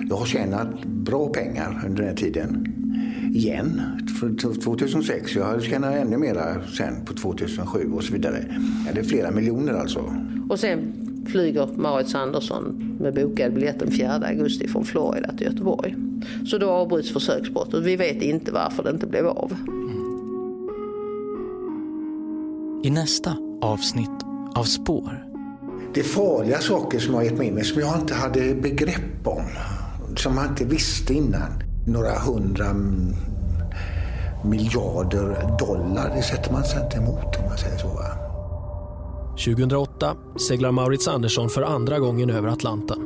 Jag 0.09 0.15
har 0.15 0.25
tjänat 0.25 0.85
bra 0.85 1.27
pengar 1.27 1.81
under 1.85 1.97
den 1.97 2.07
här 2.07 2.15
tiden. 2.15 2.67
Igen, 3.33 3.81
för 4.19 4.59
2006. 4.61 5.35
Jag 5.35 5.63
tjänar 5.63 5.97
ännu 5.97 6.17
mera 6.17 6.63
sen 6.77 7.05
på 7.05 7.13
2007 7.13 7.91
och 7.93 8.03
så 8.03 8.13
vidare. 8.13 8.45
Det 8.93 8.99
är 8.99 9.03
flera 9.03 9.31
miljoner 9.31 9.73
alltså. 9.73 10.13
Och 10.49 10.59
sen 10.59 10.93
flyger 11.25 11.67
Marit 11.75 12.15
Andersson 12.15 12.97
med 12.99 13.13
bokad 13.13 13.53
biljett 13.53 13.79
den 13.79 13.91
4 13.91 14.11
augusti 14.11 14.67
från 14.67 14.85
Florida 14.85 15.33
till 15.37 15.47
Göteborg. 15.47 15.95
Så 16.45 16.57
då 16.57 16.69
avbryts 16.69 17.13
försöksbrottet. 17.13 17.83
Vi 17.83 17.95
vet 17.95 18.21
inte 18.21 18.51
varför 18.51 18.83
det 18.83 18.89
inte 18.89 19.07
blev 19.07 19.27
av. 19.27 19.55
I 22.83 22.89
nästa 22.89 23.37
avsnitt 23.61 24.25
av 24.55 24.63
Spår. 24.63 25.25
Det 25.93 25.99
är 25.99 26.03
farliga 26.03 26.59
saker 26.59 26.99
som 26.99 27.13
har 27.13 27.23
gett 27.23 27.37
mig 27.37 27.47
in 27.47 27.63
som 27.63 27.81
jag 27.81 27.99
inte 27.99 28.13
hade 28.13 28.55
begrepp 28.55 29.27
om. 29.27 29.45
Som 30.17 30.35
man 30.35 30.49
inte 30.49 30.65
visste 30.65 31.13
innan. 31.13 31.63
Några 31.87 32.19
hundra 32.19 32.65
miljarder 34.45 35.57
dollar, 35.59 36.15
det 36.15 36.21
sätter 36.21 36.51
man 36.51 36.63
sig 36.63 36.83
inte 36.83 36.97
emot 36.97 37.35
om 37.39 37.45
man 37.49 37.57
säger 37.57 37.77
så. 37.77 37.87
Va? 37.87 38.25
2008 39.45 40.15
seglar 40.49 40.71
Maurits 40.71 41.07
Andersson 41.07 41.49
för 41.49 41.61
andra 41.61 41.99
gången 41.99 42.29
över 42.29 42.47
Atlanten. 42.47 42.97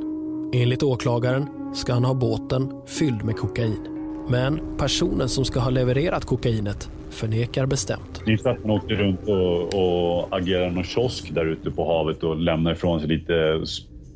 Enligt 0.53 0.83
åklagaren 0.83 1.58
ska 1.73 1.93
han 1.93 2.05
ha 2.05 2.13
båten 2.13 2.71
fylld 2.85 3.23
med 3.23 3.37
kokain. 3.37 3.99
Men 4.29 4.59
personen 4.77 5.29
som 5.29 5.45
ska 5.45 5.59
ha 5.59 5.69
levererat 5.69 6.25
kokainet 6.25 6.89
förnekar 7.09 7.65
bestämt. 7.65 8.21
Det 8.25 8.33
är 8.33 8.37
så 8.37 8.49
att 8.49 8.61
han 8.61 8.71
åkte 8.71 8.93
runt 8.93 9.19
och, 9.27 9.61
och 9.61 10.37
agerade 10.37 10.71
någon 10.71 10.83
kiosk 10.83 11.33
där 11.33 11.45
ute 11.45 11.71
på 11.71 11.85
havet 11.85 12.23
och 12.23 12.35
lämnade 12.35 12.75
ifrån 12.75 12.99
sig 12.99 13.09
lite 13.09 13.63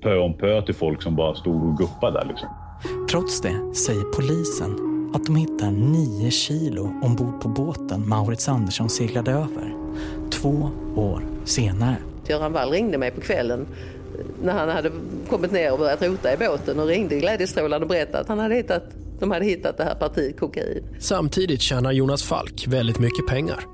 pö 0.02 0.18
om 0.18 0.34
pö 0.34 0.62
till 0.62 0.76
folk 0.76 1.02
som 1.02 1.16
bara 1.16 1.36
stod 1.36 1.64
och 1.64 1.78
guppade 1.78 2.20
där. 2.20 2.26
Liksom. 2.28 2.50
Trots 3.10 3.42
det 3.42 3.76
säger 3.76 4.04
polisen 4.04 4.94
att 5.16 5.26
de 5.26 5.36
hittar 5.36 5.72
nio 5.72 6.32
kilo 6.32 6.94
ombord 7.04 7.42
på 7.42 7.48
båten 7.48 8.10
Maurits 8.10 8.50
Andersson 8.50 8.90
seglade 8.90 9.32
över. 9.32 9.76
Två 10.32 10.70
år 10.96 11.24
senare. 11.44 11.98
Göran 12.28 12.54
Wall 12.54 12.70
ringde 12.70 12.98
mig 12.98 13.12
på 13.12 13.22
kvällen 13.22 13.68
när 14.44 14.54
han 14.54 14.70
hade 14.70 14.92
kommit 15.30 15.52
ner 15.52 15.74
och 15.74 15.80
börjat 15.80 16.02
rota 16.02 16.34
i 16.34 16.38
båten 16.38 16.80
och 16.80 16.88
ringde 16.88 17.16
glädjestrålande 17.16 17.86
och 17.86 17.90
berättade 17.90 18.20
att 18.20 18.28
han 18.28 18.40
hade 18.40 18.56
hittat, 18.56 18.84
de 19.20 19.32
hade 19.32 19.46
hittat 19.46 19.78
det 19.78 19.84
här 19.84 19.96
partiet 19.96 20.40
kokain. 20.40 20.84
Samtidigt 21.00 21.62
tjänar 21.62 21.92
Jonas 21.92 22.24
Falk 22.24 22.66
väldigt 22.68 23.00
mycket 23.00 23.28
pengar. 23.28 23.66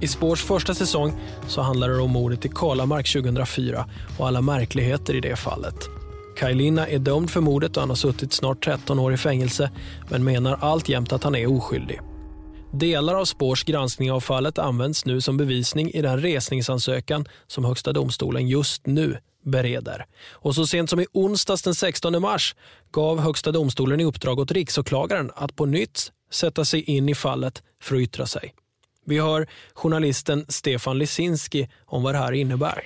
I 0.00 0.08
Spårs 0.08 0.42
första 0.42 0.74
säsong 0.74 1.12
så 1.48 1.60
handlar 1.62 1.88
det 1.88 1.98
om 1.98 2.10
mordet 2.10 2.44
i 2.44 2.48
Kalamark 2.48 3.12
2004 3.12 3.88
och 4.18 4.28
alla 4.28 4.40
märkligheter 4.40 5.14
i 5.14 5.20
det 5.20 5.36
fallet. 5.36 5.74
Kaj 6.36 6.54
Linna 6.54 6.86
är 6.86 6.98
dömd 6.98 7.30
för 7.30 7.40
mordet 7.40 7.76
och 7.76 7.82
han 7.82 7.88
har 7.88 7.96
suttit 7.96 8.32
snart 8.32 8.64
13 8.64 8.98
år 8.98 9.14
i 9.14 9.16
fängelse 9.16 9.70
men 10.10 10.24
menar 10.24 10.58
alltjämt 10.60 11.12
att 11.12 11.24
han 11.24 11.34
är 11.34 11.46
oskyldig. 11.46 12.00
Delar 12.72 13.14
av 13.14 13.24
Spårs 13.24 13.64
granskning 13.64 14.12
av 14.12 14.20
fallet 14.20 14.58
används 14.58 15.04
nu 15.04 15.20
som 15.20 15.36
bevisning 15.36 15.90
i 15.90 16.02
den 16.02 16.20
resningsansökan 16.20 17.28
som 17.46 17.64
Högsta 17.64 17.92
domstolen 17.92 18.48
just 18.48 18.86
nu 18.86 19.18
bereder. 19.42 20.04
Och 20.32 20.54
så 20.54 20.66
sent 20.66 20.90
som 20.90 21.00
i 21.00 21.06
onsdags 21.12 21.62
den 21.62 21.74
16 21.74 22.22
mars 22.22 22.54
gav 22.90 23.20
Högsta 23.20 23.52
domstolen 23.52 24.00
i 24.00 24.04
uppdrag 24.04 24.38
åt 24.38 24.52
riksåklagaren 24.52 25.30
att 25.34 25.56
på 25.56 25.66
nytt 25.66 26.12
sätta 26.30 26.64
sig 26.64 26.96
in 26.96 27.08
i 27.08 27.14
fallet 27.14 27.62
för 27.82 27.96
att 27.96 28.02
yttra 28.02 28.26
sig. 28.26 28.54
Vi 29.06 29.18
hör 29.18 29.46
journalisten 29.74 30.44
Stefan 30.48 30.98
Lisinski 30.98 31.68
om 31.86 32.02
vad 32.02 32.14
det 32.14 32.18
här 32.18 32.32
innebär. 32.32 32.80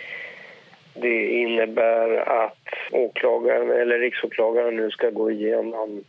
Det 0.95 1.27
innebär 1.27 2.17
att 2.45 2.69
åklagaren 2.93 3.71
eller 3.71 3.99
riksåklagaren 3.99 4.77
nu 4.77 4.91
ska 4.91 5.11
gå 5.11 5.31
igenom 5.31 6.05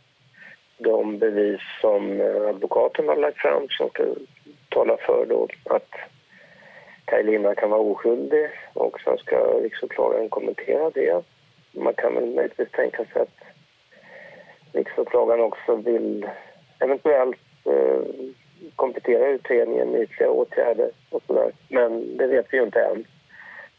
de 0.78 1.18
bevis 1.18 1.60
som 1.80 2.20
advokaten 2.48 3.08
har 3.08 3.16
lagt 3.16 3.38
fram 3.38 3.68
som 3.68 3.90
talar 4.68 4.96
för 5.06 5.26
då 5.28 5.48
att 5.64 5.90
Kaj 7.06 7.54
kan 7.56 7.70
vara 7.70 7.80
oskyldig 7.80 8.50
och 8.74 9.00
sen 9.00 9.18
ska 9.18 9.36
riksåklagaren 9.36 10.28
kommentera 10.28 10.90
det. 10.90 11.22
Man 11.72 11.94
kan 11.94 12.14
väl 12.14 12.34
möjligtvis 12.34 12.70
tänka 12.70 13.04
sig 13.04 13.22
att 13.22 13.38
riksåklagaren 14.72 15.40
också 15.40 15.76
vill 15.76 16.26
eventuellt 16.78 17.36
eh, 17.64 18.00
komplettera 18.76 19.28
utredningen 19.28 19.90
med 19.90 20.02
ytterligare 20.02 20.32
åtgärder 20.32 20.90
och 21.10 21.22
sådär. 21.26 21.52
Men 21.68 22.16
det 22.16 22.26
vet 22.26 22.46
vi 22.50 22.56
ju 22.56 22.62
inte 22.62 22.80
än. 22.80 23.04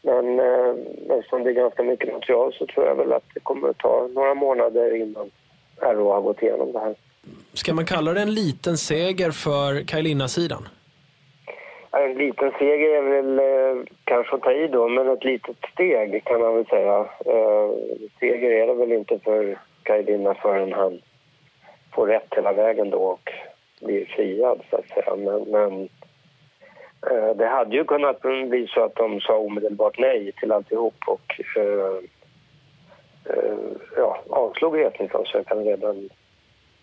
Men 0.02 0.40
eh, 0.40 0.74
eftersom 1.18 1.44
det 1.44 1.50
är 1.50 1.54
ganska 1.54 1.82
mycket 1.82 2.12
material 2.12 2.52
så 2.52 2.66
tror 2.66 2.86
jag 2.86 2.94
väl 2.94 3.12
att 3.12 3.24
det 3.34 3.40
kommer 3.40 3.68
att 3.68 3.78
ta 3.78 4.08
några 4.14 4.34
månader 4.34 4.96
innan 4.96 5.30
RÅ 5.76 6.12
har 6.12 6.20
gått 6.20 6.42
igenom 6.42 6.72
det 6.72 6.78
här. 6.78 6.94
Ska 7.52 7.74
man 7.74 7.84
kalla 7.84 8.12
det 8.12 8.20
en 8.20 8.34
liten 8.34 8.78
seger 8.78 9.30
för 9.30 9.86
Kaj 9.86 10.28
sidan 10.28 10.68
en 12.04 12.14
liten 12.14 12.52
seger 12.58 12.90
är 12.90 13.02
väl 13.02 13.38
eh, 13.38 13.84
kanske 14.04 14.36
att 14.36 14.42
ta 14.42 14.52
i 14.52 14.68
då, 14.68 14.88
men 14.88 15.08
ett 15.08 15.24
litet 15.24 15.56
steg 15.72 16.24
kan 16.24 16.40
man 16.40 16.54
väl 16.54 16.66
säga. 16.66 16.98
Eh, 17.26 17.70
seger 18.20 18.50
är 18.50 18.66
det 18.66 18.74
väl 18.74 18.92
inte 18.92 19.18
för 19.18 19.58
Kaj 19.82 20.04
förrän 20.42 20.72
han 20.72 21.00
får 21.94 22.06
rätt 22.06 22.34
hela 22.36 22.52
vägen 22.52 22.90
då 22.90 22.98
och 22.98 23.32
blir 23.80 24.04
friad 24.04 24.60
så 24.70 24.76
att 24.76 24.88
säga. 24.88 25.16
Men, 25.16 25.42
men 25.42 25.88
eh, 27.10 27.36
det 27.36 27.46
hade 27.46 27.76
ju 27.76 27.84
kunnat 27.84 28.20
bli 28.20 28.66
så 28.66 28.84
att 28.84 28.94
de 28.94 29.20
sa 29.20 29.36
omedelbart 29.38 29.98
nej 29.98 30.32
till 30.32 30.52
alltihop 30.52 30.94
och 31.06 31.40
eh, 31.56 31.98
eh, 33.24 33.58
ja, 33.96 34.22
avslog 34.30 34.78
resningsansökan 34.78 35.64
redan 35.64 36.08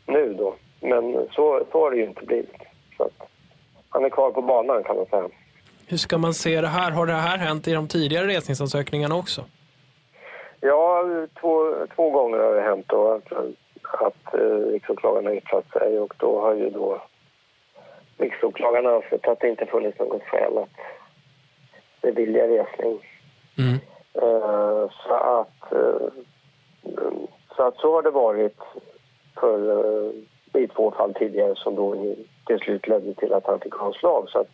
nu 0.05 0.33
då. 0.33 0.55
Men 0.79 1.13
så, 1.31 1.65
så 1.71 1.79
har 1.79 1.91
det 1.91 1.97
ju 1.97 2.03
inte 2.03 2.25
blivit. 2.25 2.61
Så 2.97 3.03
att, 3.03 3.29
han 3.95 4.05
är 4.05 4.09
kvar 4.09 4.31
på 4.31 4.41
banan 4.41 4.83
kan 4.83 4.95
man 4.95 5.05
säga. 5.05 5.29
Hur 5.87 5.97
ska 5.97 6.17
man 6.17 6.33
se 6.33 6.61
det 6.61 6.67
här? 6.67 6.91
Har 6.91 7.05
det 7.05 7.13
här 7.13 7.37
hänt 7.37 7.67
i 7.67 7.73
de 7.73 7.87
tidigare 7.87 8.27
resningsansökningarna 8.27 9.15
också? 9.15 9.43
Ja, 10.59 11.03
två, 11.39 11.73
två 11.95 12.09
gånger 12.09 12.37
har 12.37 12.55
det 12.55 12.61
hänt 12.61 12.85
då 12.87 13.11
att, 13.11 13.31
att 14.05 14.33
eh, 14.33 14.71
riksåklagaren 14.73 15.25
har 15.25 15.33
yttrat 15.33 15.71
sig 15.71 15.99
och 15.99 16.13
då 16.17 16.41
har 16.41 16.53
ju 16.53 16.69
då 16.69 17.01
riksåklagaren 18.17 18.87
ansett 18.87 19.27
att 19.27 19.39
det 19.39 19.49
inte 19.49 19.65
funnits 19.65 19.99
något 19.99 20.23
skäl 20.23 20.57
att 20.57 20.69
bevilja 22.01 22.47
resning. 22.47 22.99
Mm. 23.57 23.79
Uh, 24.23 24.89
så 25.07 25.13
att 25.13 25.73
uh, 25.73 26.07
så 27.55 27.63
att 27.63 27.75
så 27.75 27.93
har 27.93 28.01
det 28.01 28.11
varit 28.11 28.59
för 29.39 29.57
uh, 29.59 30.11
i 30.63 30.67
två 30.67 30.91
fall 30.91 31.13
tidigare 31.13 31.55
som 31.55 31.75
då 31.75 32.15
till 32.45 32.59
slut 32.59 32.87
ledde 32.87 33.13
till 33.13 33.33
att 33.33 33.45
han 33.45 33.59
fick 33.59 33.75
avslag. 33.75 34.29
Så 34.29 34.39
att 34.39 34.51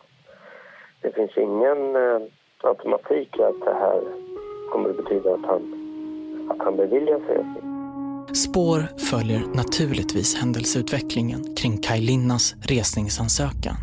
det 1.01 1.15
finns 1.15 1.37
ingen 1.37 1.95
eh, 1.95 2.21
automatik 2.61 3.39
i 3.39 3.43
att 3.43 3.61
det 3.65 3.73
här 3.73 4.01
kommer 4.71 4.89
att 4.89 4.97
betyda 4.97 5.33
att 5.33 5.45
han, 5.45 5.61
att 6.51 6.65
han 6.65 6.75
beviljas 6.77 7.21
resning. 7.21 7.71
Spår 8.33 8.99
följer 9.09 9.41
naturligtvis 9.55 10.35
händelseutvecklingen 10.35 11.55
kring 11.55 11.77
Kaj 11.77 12.01
Linnas 12.01 12.55
resningsansökan. 12.61 13.75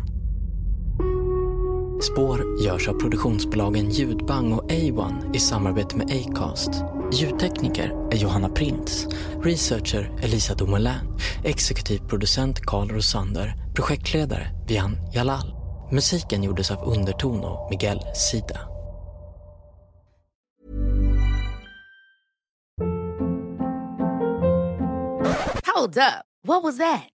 Spår 2.01 2.63
görs 2.65 2.89
av 2.89 2.93
produktionsbolagen 2.93 3.89
Ljudbang 3.89 4.53
och 4.53 4.71
A1 4.71 5.35
i 5.35 5.39
samarbete 5.39 5.97
med 5.97 6.07
Acast. 6.07 6.69
Ljudtekniker 7.13 8.09
är 8.11 8.15
Johanna 8.15 8.49
Printz, 8.49 9.07
researcher 9.43 10.11
Elisa 10.23 10.55
Domoulin. 10.55 11.17
exekutiv 11.43 11.99
producent 12.09 12.59
Carl 12.65 12.89
Rosander, 12.89 13.53
projektledare 13.79 14.47
Vian 14.67 14.97
Jalal. 15.13 15.55
Musiken 15.91 16.43
gjordes 16.43 16.71
av 16.71 16.83
Underton 16.83 17.43
och 17.43 17.67
Miguel 17.69 17.99
Sida. 18.15 18.59
Hold 25.75 25.97
up. 25.97 26.25
What 26.47 26.63
was 26.63 26.77
that? 26.77 27.18